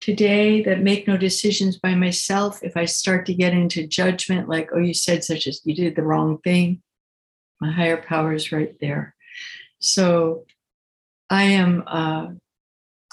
today 0.00 0.62
that 0.62 0.82
make 0.82 1.08
no 1.08 1.16
decisions 1.16 1.78
by 1.78 1.94
myself. 1.94 2.62
If 2.62 2.76
I 2.76 2.84
start 2.84 3.24
to 3.26 3.34
get 3.34 3.54
into 3.54 3.86
judgment, 3.86 4.48
like, 4.48 4.70
oh, 4.74 4.78
you 4.78 4.92
said 4.92 5.24
such 5.24 5.46
as 5.46 5.62
you 5.64 5.74
did 5.74 5.96
the 5.96 6.02
wrong 6.02 6.38
thing, 6.44 6.82
my 7.60 7.72
higher 7.72 7.96
power 7.96 8.34
is 8.34 8.52
right 8.52 8.74
there. 8.80 9.14
So 9.78 10.44
I 11.30 11.44
am, 11.44 11.84
uh, 11.86 12.26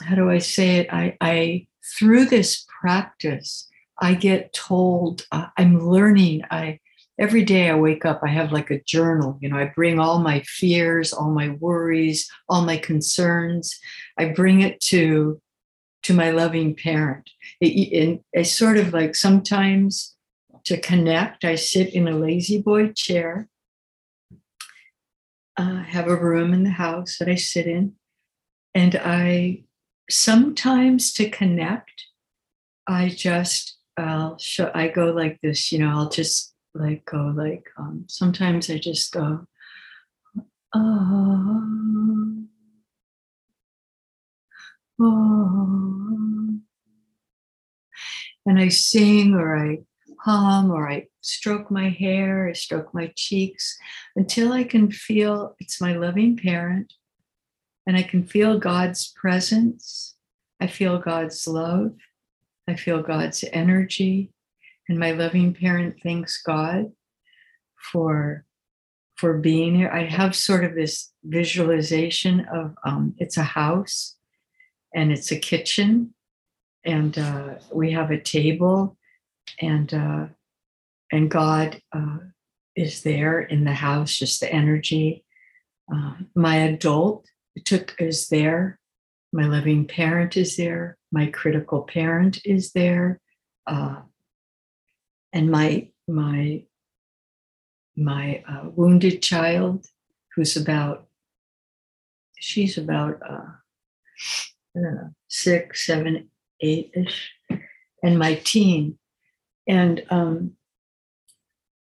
how 0.04 0.16
do 0.16 0.30
I 0.30 0.40
say 0.40 0.78
it? 0.78 0.88
I, 0.92 1.18
I 1.22 1.68
through 1.98 2.26
this 2.26 2.66
practice, 2.82 3.68
I 4.00 4.14
get 4.14 4.54
told 4.54 5.26
uh, 5.32 5.48
I'm 5.58 5.80
learning. 5.80 6.44
I 6.50 6.80
every 7.20 7.44
day 7.44 7.70
I 7.70 7.76
wake 7.76 8.06
up, 8.06 8.22
I 8.24 8.30
have 8.30 8.52
like 8.52 8.72
a 8.72 8.82
journal. 8.84 9.38
You 9.42 9.50
know, 9.50 9.58
I 9.58 9.72
bring 9.76 10.00
all 10.00 10.20
my 10.20 10.42
fears, 10.42 11.14
all 11.14 11.32
my 11.32 11.50
worries, 11.50 12.30
all 12.50 12.64
my 12.64 12.78
concerns. 12.78 13.80
I 14.18 14.30
bring 14.30 14.62
it 14.62 14.80
to 14.82 15.42
to 16.04 16.14
my 16.14 16.32
loving 16.32 16.76
parent. 16.76 17.30
It, 17.60 17.94
and 17.94 18.20
I 18.36 18.44
sort 18.44 18.78
of 18.78 18.94
like 18.94 19.16
sometimes 19.16 20.16
to 20.66 20.80
connect, 20.80 21.46
I 21.46 21.56
sit 21.56 21.94
in 21.94 22.08
a 22.08 22.18
lazy 22.18 22.62
boy 22.62 22.92
chair 22.94 23.48
uh, 25.58 25.84
have 25.84 26.08
a 26.08 26.16
room 26.16 26.54
in 26.54 26.64
the 26.64 26.72
house 26.72 27.18
that 27.18 27.28
I 27.28 27.36
sit 27.36 27.68
in. 27.68 27.94
And 28.74 28.96
I 28.96 29.64
sometimes 30.12 31.14
to 31.14 31.30
connect, 31.30 32.06
I 32.88 33.10
just, 33.10 33.78
I'll 33.98 34.38
show, 34.38 34.72
I 34.74 34.88
go 34.88 35.12
like 35.12 35.40
this, 35.42 35.72
you 35.72 35.80
know, 35.80 35.90
I'll 35.90 36.10
just 36.10 36.54
like 36.74 37.06
go 37.06 37.34
like, 37.36 37.66
um, 37.78 38.06
sometimes 38.08 38.70
I 38.70 38.78
just 38.78 39.12
go, 39.14 39.46
oh, 40.74 42.44
oh. 45.00 46.60
And 48.46 48.60
I 48.60 48.70
sing 48.70 49.36
or 49.36 49.56
I 49.56 49.80
hum 50.22 50.72
or 50.72 50.90
I 50.90 51.08
stroke 51.22 51.70
my 51.70 51.90
hair, 51.90 52.50
I 52.50 52.54
stroke 52.54 52.94
my 52.94 53.12
cheeks 53.16 53.78
until 54.16 54.52
I 54.54 54.64
can 54.64 54.92
feel 54.92 55.56
it's 55.60 55.80
my 55.82 55.94
loving 55.94 56.38
parent 56.38 56.94
and 57.86 57.98
I 57.98 58.04
can 58.04 58.26
feel 58.26 58.60
God's 58.60 59.14
presence. 59.16 60.16
I 60.60 60.68
feel 60.68 61.00
God's 61.00 61.48
love. 61.48 61.94
I 62.68 62.76
feel 62.76 63.02
God's 63.02 63.44
energy. 63.52 64.32
And 64.88 65.00
my 65.00 65.12
loving 65.12 65.54
parent 65.54 65.98
thanks 66.04 66.42
God 66.42 66.92
for, 67.92 68.46
for 69.16 69.38
being 69.38 69.76
here. 69.76 69.90
I 69.90 70.04
have 70.04 70.36
sort 70.36 70.64
of 70.64 70.76
this 70.76 71.12
visualization 71.24 72.48
of 72.54 72.76
um, 72.86 73.16
it's 73.18 73.38
a 73.38 73.44
house 73.44 74.16
and 74.94 75.12
it's 75.12 75.32
a 75.32 75.40
kitchen 75.40 76.14
and 76.84 77.18
uh, 77.18 77.56
we 77.74 77.92
have 77.92 78.12
a 78.12 78.20
table 78.20 78.98
and 79.60 79.94
uh, 79.94 80.26
and 81.12 81.30
God 81.30 81.82
uh, 81.94 82.18
is 82.76 83.04
there 83.04 83.42
in 83.42 83.66
the 83.66 83.74
house, 83.74 84.18
just 84.18 84.40
the 84.40 84.52
energy. 84.52 85.26
Uh, 85.94 86.14
my 86.36 86.56
adult 86.56 87.26
took 87.66 87.96
is 88.00 88.28
there. 88.30 88.80
My 89.34 89.46
loving 89.46 89.88
parent 89.88 90.38
is 90.38 90.58
there. 90.58 90.98
My 91.12 91.28
critical 91.28 91.84
parent 91.84 92.40
is 92.46 92.72
there, 92.72 93.20
uh, 93.68 94.02
and 95.34 95.50
my 95.50 95.90
my 96.08 96.64
my 97.96 98.44
uh, 98.48 98.70
wounded 98.70 99.22
child, 99.22 99.86
who's 100.36 100.56
about 100.58 101.08
she's 102.40 102.78
about 102.78 103.20
uh, 103.28 103.52
I 104.76 104.80
don't 104.80 104.96
know 104.96 105.10
six, 105.28 105.86
seven, 105.86 106.30
eight 106.62 106.92
ish, 106.96 107.32
and 108.04 108.20
my 108.20 108.36
teen, 108.36 108.98
and 109.68 110.04
um, 110.10 110.54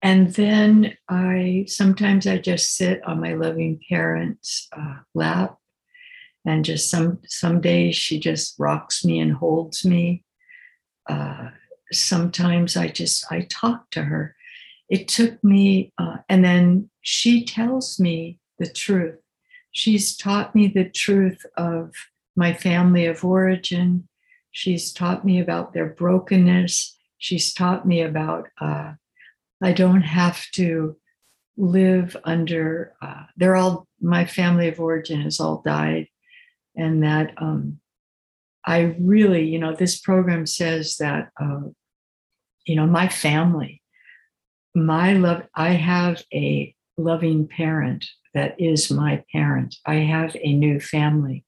and 0.03 0.33
then 0.35 0.97
I 1.09 1.67
sometimes 1.69 2.27
I 2.27 2.39
just 2.39 2.77
sit 2.77 3.05
on 3.05 3.21
my 3.21 3.35
loving 3.35 3.81
parent's 3.89 4.69
uh, 4.77 4.99
lap, 5.15 5.59
and 6.45 6.65
just 6.65 6.91
some 6.91 7.21
some 7.27 7.61
days 7.61 7.97
she 7.97 8.19
just 8.19 8.55
rocks 8.59 9.05
me 9.05 9.21
and 9.21 9.33
holds 9.33 9.85
me. 9.85 10.25
Uh, 11.09 11.51
sometimes 11.93 12.77
I 12.77 12.89
just 12.89 13.31
I 13.31 13.47
talk 13.51 13.91
to 13.91 14.03
her. 14.05 14.35
It 14.89 15.07
took 15.07 15.43
me, 15.45 15.93
uh, 15.99 16.19
and 16.29 16.45
then 16.45 16.91
she 17.03 17.45
tells 17.45 18.01
me 18.01 18.39
the 18.59 18.69
truth. 18.69 19.19
She's 19.73 20.17
taught 20.17 20.55
me 20.55 20.67
the 20.67 20.89
truth 20.89 21.45
of 21.57 21.93
my 22.37 22.55
family 22.55 23.07
of 23.07 23.25
origin. 23.25 24.09
She's 24.51 24.93
taught 24.93 25.25
me 25.25 25.41
about 25.41 25.73
their 25.73 25.87
brokenness. 25.87 26.97
She's 27.19 27.53
taught 27.53 27.87
me 27.87 28.01
about 28.01 28.49
uh, 28.61 28.95
I 29.63 29.73
don't 29.73 30.03
have 30.03 30.51
to 30.53 30.97
live 31.57 32.17
under, 32.25 32.95
uh, 33.03 33.25
they're 33.37 33.57
all, 33.57 33.87
my 34.01 34.25
family 34.25 34.69
of 34.69 34.81
origin 34.81 35.21
has 35.23 35.41
all 35.41 35.63
died. 35.65 36.09
And 36.77 37.03
that 37.03 37.35
um, 37.37 37.81
I 38.65 38.97
really, 38.99 39.47
you 39.47 39.59
know, 39.59 39.75
this 39.75 40.01
program 40.01 40.47
says 40.47 40.97
that, 40.97 41.31
uh, 41.41 41.61
you 42.67 42.77
know, 42.77 42.87
my 42.87 43.09
family, 43.09 43.83
my 44.75 45.15
love, 45.15 45.43
I 45.55 45.71
have 45.71 46.23
a 46.33 46.75
loving 46.97 47.49
parent 47.49 48.07
that 48.35 48.55
is 48.61 48.91
my 48.91 49.25
parent. 49.33 49.77
I 49.87 49.97
have 49.97 50.37
a 50.41 50.53
new 50.53 50.79
family. 50.81 51.45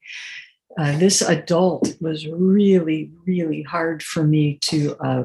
Uh, 0.79 0.97
this 0.99 1.21
adult 1.21 1.95
was 2.01 2.27
really, 2.27 3.11
really 3.27 3.63
hard 3.63 4.03
for 4.03 4.25
me 4.25 4.59
to 4.63 4.97
uh, 4.97 5.25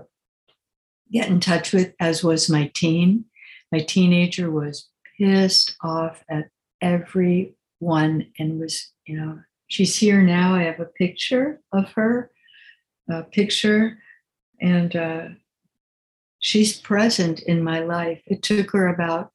get 1.12 1.30
in 1.30 1.40
touch 1.40 1.74
with, 1.74 1.94
as 2.00 2.24
was 2.24 2.50
my 2.50 2.72
teen. 2.74 3.26
My 3.72 3.80
teenager 3.80 4.50
was 4.50 4.88
pissed 5.18 5.76
off 5.82 6.24
at 6.30 6.50
everyone 6.82 8.28
and 8.40 8.60
was, 8.60 8.92
you 9.06 9.20
know, 9.20 9.40
she's 9.68 9.96
here 9.96 10.22
now. 10.22 10.56
I 10.56 10.64
have 10.64 10.80
a 10.80 10.86
picture 10.86 11.62
of 11.72 11.92
her, 11.94 12.32
a 13.10 13.24
picture, 13.24 13.98
and 14.62 14.96
uh, 14.96 15.28
she's 16.40 16.80
present 16.80 17.42
in 17.42 17.64
my 17.64 17.82
life. 17.82 18.22
It 18.26 18.42
took 18.42 18.72
her 18.72 18.88
about 18.88 19.32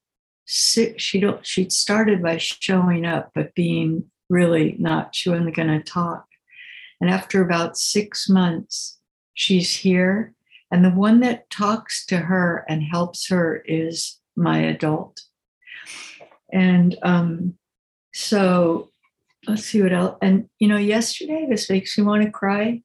six. 0.46 1.02
She 1.02 1.20
don't. 1.20 1.46
She'd 1.46 1.72
started 1.72 2.22
by 2.22 2.38
showing 2.38 3.04
up, 3.04 3.30
but 3.34 3.54
being 3.54 4.04
really 4.28 4.76
not. 4.78 5.14
She 5.14 5.30
wasn't 5.30 5.54
going 5.54 5.68
to 5.68 5.82
talk. 5.82 6.26
And 7.00 7.10
after 7.10 7.42
about 7.42 7.76
six 7.76 8.28
months, 8.28 8.98
she's 9.34 9.74
here 9.74 10.34
and 10.72 10.82
the 10.82 10.90
one 10.90 11.20
that 11.20 11.50
talks 11.50 12.06
to 12.06 12.16
her 12.16 12.64
and 12.66 12.82
helps 12.82 13.28
her 13.28 13.62
is 13.66 14.18
my 14.34 14.58
adult. 14.58 15.20
And 16.50 16.96
um, 17.02 17.58
so 18.14 18.90
let's 19.46 19.66
see 19.66 19.82
what 19.82 19.92
else. 19.92 20.16
And, 20.22 20.48
you 20.58 20.68
know, 20.68 20.78
yesterday, 20.78 21.46
this 21.48 21.68
makes 21.68 21.96
me 21.98 22.04
want 22.04 22.22
to 22.22 22.30
cry. 22.30 22.82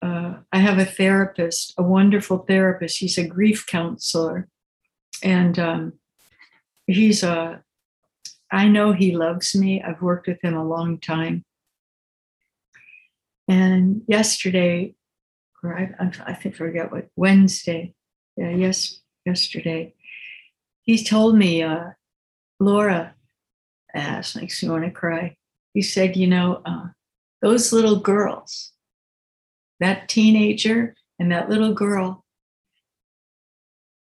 Uh, 0.00 0.36
I 0.50 0.58
have 0.58 0.78
a 0.78 0.84
therapist, 0.86 1.74
a 1.76 1.82
wonderful 1.82 2.38
therapist. 2.38 2.98
He's 2.98 3.18
a 3.18 3.26
grief 3.26 3.66
counselor. 3.66 4.48
And 5.22 5.58
um, 5.58 5.92
he's 6.86 7.22
a, 7.22 7.62
I 8.50 8.68
know 8.68 8.92
he 8.92 9.14
loves 9.14 9.54
me. 9.54 9.82
I've 9.82 10.00
worked 10.00 10.26
with 10.26 10.42
him 10.42 10.56
a 10.56 10.66
long 10.66 10.98
time. 10.98 11.44
And 13.46 14.02
yesterday, 14.06 14.94
I, 15.64 15.90
I, 16.26 16.34
think 16.34 16.54
forget 16.54 16.90
what 16.90 17.08
Wednesday. 17.16 17.94
Yeah, 18.36 18.50
yes, 18.50 19.00
yesterday. 19.26 19.94
He 20.82 21.04
told 21.04 21.36
me, 21.36 21.62
uh, 21.62 21.90
Laura, 22.58 23.14
ass 23.94 24.36
makes 24.36 24.62
me 24.62 24.70
want 24.70 24.84
to 24.84 24.90
cry. 24.90 25.36
He 25.74 25.82
said, 25.82 26.16
you 26.16 26.26
know, 26.26 26.62
uh, 26.64 26.88
those 27.42 27.72
little 27.72 28.00
girls, 28.00 28.72
that 29.80 30.08
teenager 30.08 30.94
and 31.18 31.30
that 31.32 31.48
little 31.48 31.74
girl, 31.74 32.24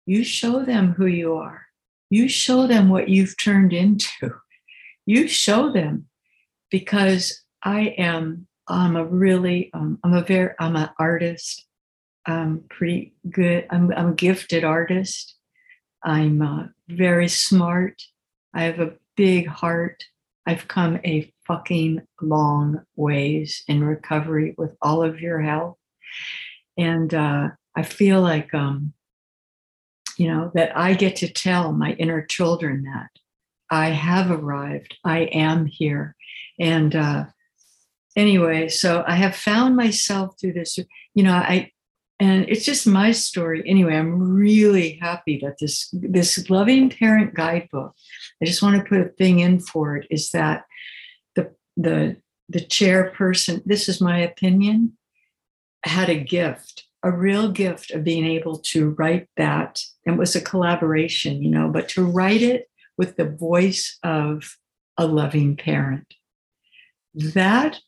you 0.05 0.23
show 0.23 0.63
them 0.63 0.93
who 0.93 1.05
you 1.05 1.35
are. 1.35 1.65
You 2.09 2.27
show 2.27 2.67
them 2.67 2.89
what 2.89 3.09
you've 3.09 3.37
turned 3.37 3.73
into. 3.73 4.31
You 5.07 5.27
show 5.27 5.71
them 5.71 6.07
because 6.71 7.43
I 7.63 7.93
am 7.97 8.47
I'm 8.67 8.95
a 8.95 9.05
really, 9.05 9.69
um, 9.73 9.99
I'm 10.03 10.13
a 10.13 10.23
very, 10.23 10.53
I'm 10.59 10.75
an 10.75 10.89
artist. 10.97 11.65
I'm 12.25 12.63
pretty 12.69 13.13
good. 13.29 13.67
I'm, 13.69 13.91
I'm 13.93 14.09
a 14.09 14.15
gifted 14.15 14.63
artist. 14.63 15.35
I'm 16.03 16.41
uh, 16.41 16.63
very 16.87 17.27
smart. 17.27 18.01
I 18.53 18.63
have 18.63 18.79
a 18.79 18.93
big 19.15 19.47
heart. 19.47 20.03
I've 20.45 20.67
come 20.67 20.99
a 21.03 21.31
fucking 21.47 22.01
long 22.21 22.81
ways 22.95 23.63
in 23.67 23.83
recovery 23.83 24.55
with 24.57 24.71
all 24.81 25.03
of 25.03 25.19
your 25.19 25.39
help. 25.39 25.77
And 26.77 27.13
uh, 27.13 27.49
I 27.75 27.83
feel 27.83 28.21
like, 28.21 28.53
um, 28.53 28.93
you 30.17 30.27
know, 30.27 30.51
that 30.53 30.75
I 30.77 30.93
get 30.93 31.17
to 31.17 31.31
tell 31.31 31.71
my 31.71 31.93
inner 31.93 32.23
children 32.25 32.83
that 32.83 33.09
I 33.69 33.89
have 33.89 34.31
arrived. 34.31 34.97
I 35.03 35.21
am 35.21 35.65
here. 35.65 36.15
And 36.59 36.95
uh, 36.95 37.25
anyway, 38.15 38.69
so 38.69 39.03
I 39.07 39.15
have 39.15 39.35
found 39.35 39.75
myself 39.75 40.35
through 40.39 40.53
this, 40.53 40.77
you 41.13 41.23
know, 41.23 41.33
I 41.33 41.71
and 42.19 42.45
it's 42.47 42.63
just 42.63 42.87
my 42.87 43.11
story. 43.11 43.61
Anyway, 43.65 43.93
I'm 43.93 44.33
really 44.33 44.97
happy 45.01 45.39
that 45.43 45.57
this 45.59 45.89
this 45.91 46.49
loving 46.49 46.89
parent 46.89 47.33
guidebook, 47.33 47.93
I 48.41 48.45
just 48.45 48.61
want 48.61 48.77
to 48.77 48.87
put 48.87 49.01
a 49.01 49.09
thing 49.09 49.39
in 49.39 49.59
for 49.59 49.97
it, 49.97 50.07
is 50.09 50.31
that 50.31 50.63
the 51.35 51.53
the 51.75 52.17
the 52.47 52.61
chairperson, 52.61 53.63
this 53.65 53.89
is 53.89 53.99
my 53.99 54.19
opinion, 54.19 54.97
had 55.83 56.09
a 56.09 56.15
gift, 56.15 56.85
a 57.03 57.11
real 57.11 57.51
gift 57.51 57.91
of 57.91 58.03
being 58.03 58.25
able 58.25 58.59
to 58.59 58.91
write 58.91 59.27
that. 59.35 59.81
It 60.05 60.11
was 60.11 60.35
a 60.35 60.41
collaboration, 60.41 61.43
you 61.43 61.49
know, 61.49 61.69
but 61.69 61.89
to 61.89 62.05
write 62.05 62.41
it 62.41 62.69
with 62.97 63.17
the 63.17 63.29
voice 63.29 63.97
of 64.03 64.57
a 64.97 65.05
loving 65.05 65.57
parent. 65.57 66.13
That 67.13 67.81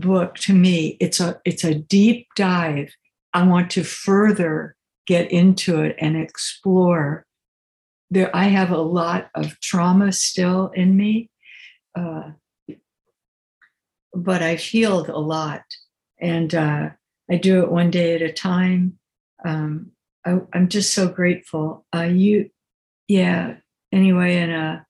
book 0.00 0.36
to 0.36 0.52
me 0.52 0.96
it's 1.00 1.20
a 1.20 1.40
it's 1.44 1.64
a 1.64 1.74
deep 1.74 2.28
dive. 2.36 2.94
I 3.32 3.46
want 3.46 3.70
to 3.72 3.84
further 3.84 4.76
get 5.06 5.30
into 5.30 5.82
it 5.82 5.96
and 5.98 6.16
explore. 6.16 7.24
There 8.10 8.34
i 8.34 8.44
have 8.44 8.70
a 8.70 8.80
lot 8.80 9.30
of 9.34 9.58
trauma 9.60 10.12
still 10.12 10.70
in 10.74 10.96
me 10.96 11.30
uh, 11.98 12.30
but 14.14 14.42
i've 14.42 14.60
healed 14.60 15.08
a 15.08 15.18
lot. 15.18 15.62
And 16.20 16.54
uh, 16.54 16.90
i 17.30 17.36
do 17.36 17.62
it 17.62 17.70
one 17.70 17.90
day 17.90 18.14
at 18.14 18.22
a 18.22 18.32
time. 18.32 18.98
Um, 19.44 19.92
I, 20.24 20.38
am 20.54 20.68
just 20.68 20.92
so 20.92 21.08
grateful. 21.08 21.86
Uh, 21.94 22.02
you 22.02 22.50
yeah 23.08 23.56
anyway 23.92 24.36
and 24.36 24.52
uh, 24.52 24.80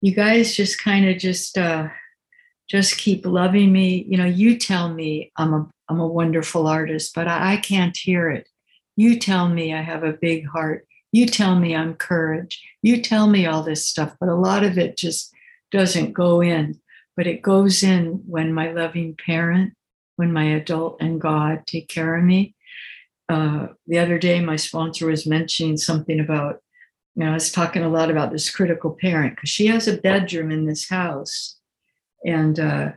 you 0.00 0.12
guys 0.12 0.54
just 0.54 0.82
kind 0.82 1.08
of 1.08 1.16
just 1.18 1.56
uh, 1.56 1.88
just 2.68 2.98
keep 2.98 3.26
loving 3.26 3.72
me. 3.72 4.04
You 4.08 4.16
know, 4.16 4.24
you 4.24 4.58
tell 4.58 4.92
me 4.92 5.32
I'm 5.36 5.54
a 5.54 5.68
I'm 5.88 6.00
a 6.00 6.06
wonderful 6.06 6.66
artist, 6.66 7.14
but 7.14 7.28
I, 7.28 7.54
I 7.54 7.56
can't 7.58 7.96
hear 7.96 8.30
it. 8.30 8.48
You 8.96 9.18
tell 9.18 9.48
me 9.48 9.74
I 9.74 9.82
have 9.82 10.02
a 10.02 10.12
big 10.12 10.46
heart. 10.46 10.86
You 11.12 11.26
tell 11.26 11.56
me 11.56 11.76
I'm 11.76 11.94
courage. 11.94 12.62
You 12.82 13.02
tell 13.02 13.28
me 13.28 13.46
all 13.46 13.62
this 13.62 13.86
stuff, 13.86 14.16
but 14.18 14.28
a 14.28 14.34
lot 14.34 14.64
of 14.64 14.78
it 14.78 14.96
just 14.96 15.32
doesn't 15.70 16.12
go 16.12 16.40
in. 16.40 16.80
But 17.16 17.26
it 17.26 17.42
goes 17.42 17.82
in 17.82 18.22
when 18.26 18.52
my 18.52 18.72
loving 18.72 19.16
parent, 19.24 19.74
when 20.16 20.32
my 20.32 20.44
adult 20.44 20.96
and 21.00 21.20
God 21.20 21.66
take 21.66 21.88
care 21.88 22.16
of 22.16 22.24
me. 22.24 22.54
Uh, 23.28 23.68
the 23.86 23.98
other 23.98 24.18
day, 24.18 24.40
my 24.40 24.56
sponsor 24.56 25.06
was 25.06 25.26
mentioning 25.26 25.76
something 25.76 26.20
about 26.20 26.60
you 27.14 27.24
know, 27.24 27.30
I 27.30 27.34
was 27.34 27.52
talking 27.52 27.82
a 27.84 27.88
lot 27.88 28.10
about 28.10 28.32
this 28.32 28.50
critical 28.50 28.96
parent 29.00 29.36
because 29.36 29.50
she 29.50 29.66
has 29.66 29.86
a 29.86 29.96
bedroom 29.96 30.50
in 30.50 30.66
this 30.66 30.88
house, 30.88 31.56
and 32.24 32.58
uh, 32.58 32.92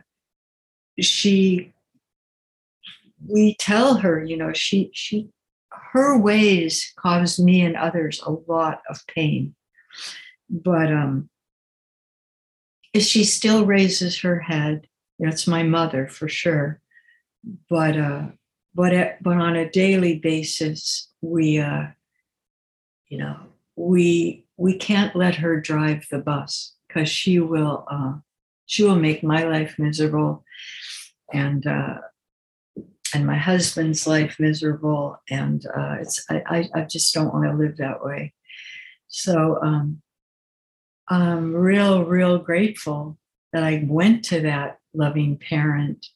she, 1.00 1.72
we 3.26 3.54
tell 3.56 3.96
her, 3.96 4.22
you 4.22 4.36
know, 4.36 4.52
she 4.54 4.90
she, 4.92 5.28
her 5.92 6.18
ways 6.18 6.92
cause 6.96 7.38
me 7.38 7.62
and 7.62 7.76
others 7.76 8.20
a 8.24 8.30
lot 8.30 8.80
of 8.88 9.06
pain, 9.06 9.54
but 10.48 10.92
um, 10.92 11.28
she 12.98 13.24
still 13.24 13.66
raises 13.66 14.20
her 14.20 14.40
head. 14.40 14.86
That's 15.18 15.46
my 15.46 15.62
mother 15.62 16.06
for 16.08 16.28
sure, 16.28 16.80
but 17.68 17.96
uh, 17.96 18.26
but 18.74 18.92
at, 18.92 19.22
but 19.22 19.36
on 19.36 19.56
a 19.56 19.68
daily 19.68 20.18
basis, 20.18 21.08
we 21.20 21.58
uh, 21.58 21.88
you 23.08 23.18
know 23.18 23.36
we 23.76 24.46
we 24.56 24.76
can't 24.76 25.14
let 25.14 25.34
her 25.36 25.60
drive 25.60 26.06
the 26.10 26.18
bus 26.18 26.74
because 26.86 27.08
she 27.08 27.40
will 27.40 27.84
uh, 27.90 28.14
she 28.68 28.84
will 28.84 28.94
make 28.94 29.24
my 29.24 29.42
life 29.42 29.74
miserable. 29.78 30.44
And 31.32 31.66
uh, 31.66 31.98
and 33.12 33.26
my 33.26 33.36
husband's 33.36 34.06
life 34.06 34.36
miserable. 34.38 35.20
And 35.28 35.66
uh, 35.66 35.96
it's 36.00 36.24
I, 36.30 36.68
I 36.74 36.82
just 36.82 37.12
don't 37.12 37.32
want 37.34 37.46
to 37.46 37.56
live 37.56 37.78
that 37.78 38.04
way. 38.04 38.34
So 39.08 39.58
um, 39.62 40.02
i'm 41.08 41.54
real 41.54 42.04
real 42.04 42.38
grateful 42.38 43.18
that 43.52 43.64
i 43.64 43.82
went 43.86 44.24
to 44.26 44.42
that 44.42 44.78
loving 44.94 45.36
parent 45.36 46.06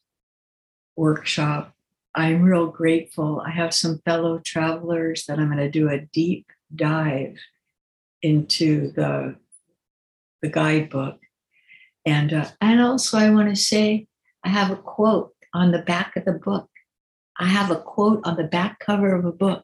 workshop. 0.95 1.73
I'm 2.15 2.43
real 2.43 2.67
grateful. 2.67 3.41
I 3.43 3.49
have 3.49 3.73
some 3.73 3.99
fellow 4.05 4.39
travelers 4.39 5.25
that 5.25 5.39
i'm 5.39 5.47
going 5.47 5.57
to 5.57 5.69
do 5.69 5.89
a 5.89 5.99
deep 5.99 6.45
dive 6.75 7.37
into 8.21 8.91
the 8.91 9.35
the 10.41 10.49
guidebook. 10.49 11.19
And 12.05 12.33
uh, 12.33 12.49
and 12.61 12.81
also 12.81 13.17
I 13.17 13.29
want 13.29 13.49
to 13.49 13.55
say 13.55 14.07
I 14.43 14.49
have 14.49 14.71
a 14.71 14.75
quote 14.75 15.33
on 15.53 15.71
the 15.71 15.79
back 15.81 16.15
of 16.15 16.25
the 16.25 16.33
book. 16.33 16.69
I 17.39 17.47
have 17.47 17.71
a 17.71 17.77
quote 17.77 18.21
on 18.23 18.35
the 18.35 18.43
back 18.43 18.79
cover 18.79 19.15
of 19.15 19.25
a 19.25 19.31
book. 19.31 19.63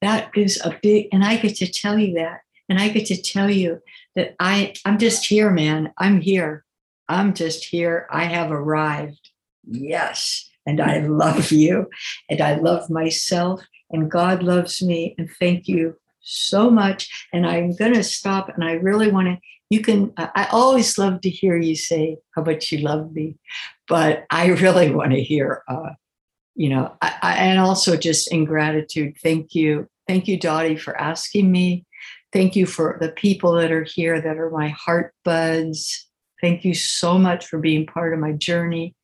That 0.00 0.30
is 0.36 0.60
a 0.64 0.78
big, 0.82 1.08
and 1.12 1.24
I 1.24 1.36
get 1.36 1.56
to 1.56 1.70
tell 1.70 1.98
you 1.98 2.14
that, 2.14 2.40
and 2.68 2.78
I 2.78 2.88
get 2.88 3.06
to 3.06 3.20
tell 3.20 3.50
you 3.50 3.80
that 4.16 4.34
I 4.40 4.74
I'm 4.84 4.98
just 4.98 5.26
here, 5.26 5.50
man. 5.50 5.92
I'm 5.98 6.20
here. 6.20 6.64
I'm 7.08 7.34
just 7.34 7.64
here. 7.64 8.06
I 8.10 8.24
have 8.24 8.50
arrived. 8.50 9.30
Yes, 9.64 10.48
and 10.66 10.80
I 10.80 11.00
love 11.06 11.50
you, 11.52 11.88
and 12.30 12.40
I 12.40 12.54
love 12.54 12.88
myself, 12.88 13.60
and 13.90 14.10
God 14.10 14.42
loves 14.42 14.80
me. 14.82 15.14
And 15.18 15.28
thank 15.38 15.68
you 15.68 15.96
so 16.28 16.70
much. 16.70 17.26
And 17.32 17.46
I'm 17.46 17.74
going 17.74 17.94
to 17.94 18.04
stop 18.04 18.48
and 18.50 18.62
I 18.62 18.72
really 18.72 19.10
want 19.10 19.28
to. 19.28 19.38
You 19.70 19.80
can, 19.80 20.12
I 20.16 20.48
always 20.50 20.96
love 20.96 21.20
to 21.22 21.30
hear 21.30 21.56
you 21.56 21.76
say 21.76 22.18
how 22.34 22.42
much 22.42 22.72
you 22.72 22.78
love 22.78 23.12
me, 23.12 23.36
but 23.86 24.24
I 24.30 24.46
really 24.62 24.90
want 24.90 25.12
to 25.12 25.22
hear, 25.22 25.62
uh, 25.68 25.90
you 26.54 26.70
know, 26.70 26.94
I, 27.02 27.14
I, 27.22 27.34
and 27.34 27.60
also 27.60 27.96
just 27.96 28.32
in 28.32 28.44
gratitude. 28.44 29.16
Thank 29.22 29.54
you. 29.54 29.88
Thank 30.06 30.26
you, 30.26 30.38
Dottie, 30.38 30.76
for 30.76 30.98
asking 30.98 31.52
me. 31.52 31.84
Thank 32.32 32.56
you 32.56 32.66
for 32.66 32.98
the 33.00 33.10
people 33.10 33.52
that 33.54 33.70
are 33.70 33.84
here 33.84 34.20
that 34.20 34.38
are 34.38 34.50
my 34.50 34.68
heart 34.68 35.14
buds. 35.24 36.06
Thank 36.40 36.64
you 36.64 36.74
so 36.74 37.18
much 37.18 37.46
for 37.46 37.58
being 37.58 37.86
part 37.86 38.14
of 38.14 38.20
my 38.20 38.32
journey. 38.32 38.94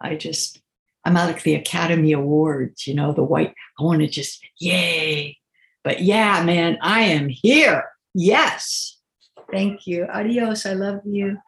I 0.00 0.16
just, 0.16 0.60
I'm 1.04 1.16
out 1.16 1.36
of 1.36 1.42
the 1.42 1.54
Academy 1.54 2.12
Awards, 2.12 2.86
you 2.86 2.94
know, 2.94 3.12
the 3.12 3.24
white, 3.24 3.54
I 3.78 3.82
want 3.82 4.00
to 4.00 4.08
just, 4.08 4.44
yay, 4.58 5.38
but 5.84 6.00
yeah, 6.00 6.42
man, 6.44 6.78
I 6.80 7.02
am 7.02 7.28
here. 7.28 7.84
Yes. 8.14 8.98
Thank 9.52 9.86
you. 9.86 10.06
Adios. 10.12 10.64
I 10.66 10.72
love 10.72 11.00
you. 11.04 11.38